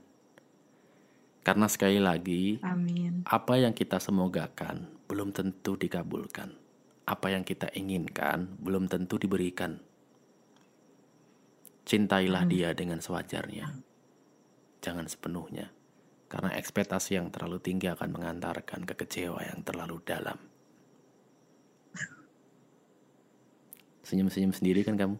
Karena 1.43 1.67
sekali 1.67 1.99
lagi, 1.99 2.63
Amin. 2.63 3.27
apa 3.27 3.59
yang 3.59 3.75
kita 3.75 3.99
semogakan 3.99 4.87
belum 5.11 5.35
tentu 5.35 5.75
dikabulkan. 5.75 6.55
Apa 7.03 7.35
yang 7.35 7.43
kita 7.43 7.67
inginkan 7.75 8.55
belum 8.63 8.87
tentu 8.87 9.19
diberikan. 9.19 9.88
Cintailah 11.89 12.45
hmm. 12.45 12.53
dia 12.53 12.69
dengan 12.77 13.01
sewajarnya. 13.01 13.65
Jangan 14.85 15.09
sepenuhnya. 15.09 15.73
Karena 16.29 16.53
ekspektasi 16.53 17.17
yang 17.17 17.33
terlalu 17.33 17.57
tinggi 17.57 17.89
akan 17.89 18.13
mengantarkan 18.13 18.85
ke 18.85 18.93
kecewa 18.93 19.41
yang 19.41 19.65
terlalu 19.65 19.97
dalam. 20.05 20.37
Senyum-senyum 24.05 24.53
sendiri 24.53 24.85
kan 24.85 25.01
kamu? 25.01 25.17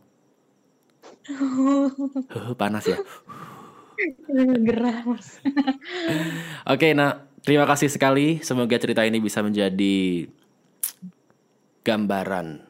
panas 2.61 2.85
ya. 2.85 3.01
Gerah 4.61 5.01
mas. 5.09 5.41
Oke, 6.73 6.93
nah 6.93 7.25
terima 7.41 7.65
kasih 7.65 7.89
sekali. 7.89 8.45
Semoga 8.45 8.77
cerita 8.77 9.01
ini 9.01 9.17
bisa 9.17 9.41
menjadi 9.41 10.29
gambaran 11.81 12.68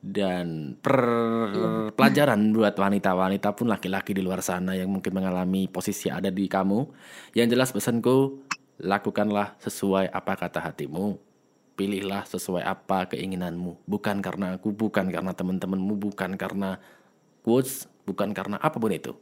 dan 0.00 0.80
per 0.80 0.96
pelajaran 1.92 2.56
buat 2.56 2.72
wanita-wanita 2.72 3.52
pun 3.52 3.68
laki-laki 3.68 4.16
di 4.16 4.24
luar 4.24 4.40
sana 4.40 4.72
yang 4.72 4.88
mungkin 4.88 5.12
mengalami 5.12 5.68
posisi 5.68 6.08
ada 6.08 6.32
di 6.32 6.48
kamu. 6.48 6.88
Yang 7.36 7.48
jelas 7.52 7.70
pesanku, 7.76 8.40
lakukanlah 8.80 9.60
sesuai 9.60 10.08
apa 10.08 10.40
kata 10.40 10.64
hatimu. 10.72 11.20
Pilihlah 11.76 12.24
sesuai 12.24 12.64
apa 12.64 13.12
keinginanmu. 13.12 13.84
Bukan 13.84 14.24
karena 14.24 14.56
aku, 14.56 14.72
bukan 14.72 15.12
karena 15.12 15.36
teman-temanmu, 15.36 15.94
bukan 16.00 16.36
karena 16.40 16.80
quotes, 17.44 17.84
bukan 18.04 18.32
karena 18.32 18.56
apa 18.60 18.76
pun 18.76 18.92
itu 18.92 19.12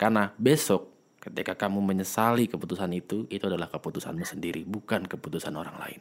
Karena 0.00 0.32
besok 0.36 0.92
ketika 1.20 1.56
kamu 1.56 1.84
menyesali 1.84 2.48
keputusan 2.48 2.88
itu, 2.96 3.28
itu 3.28 3.44
adalah 3.44 3.68
keputusanmu 3.68 4.24
sendiri, 4.24 4.64
bukan 4.64 5.04
keputusan 5.04 5.52
orang 5.52 5.76
lain. 5.76 6.00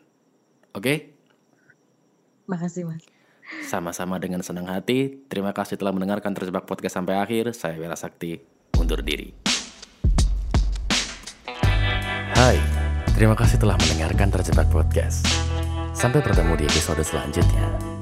Oke? 0.72 1.15
Makasih, 2.47 2.88
Mas. 2.88 3.16
Sama-sama 3.64 4.20
dengan 4.20 4.43
senang 4.43 4.68
hati, 4.68 5.24
terima 5.32 5.56
kasih 5.56 5.80
telah 5.80 5.95
mendengarkan 5.95 6.36
Terjebak 6.36 6.68
Podcast 6.68 7.00
sampai 7.00 7.16
akhir. 7.16 7.56
Saya 7.56 7.80
Wira 7.80 7.95
Sakti, 7.95 8.36
undur 8.76 9.00
diri. 9.00 9.32
Hai, 12.36 12.60
terima 13.16 13.39
kasih 13.39 13.56
telah 13.56 13.80
mendengarkan 13.80 14.30
Terjebak 14.36 14.68
Podcast. 14.68 15.24
Sampai 15.95 16.20
bertemu 16.20 16.60
di 16.60 16.66
episode 16.68 17.02
selanjutnya. 17.02 17.97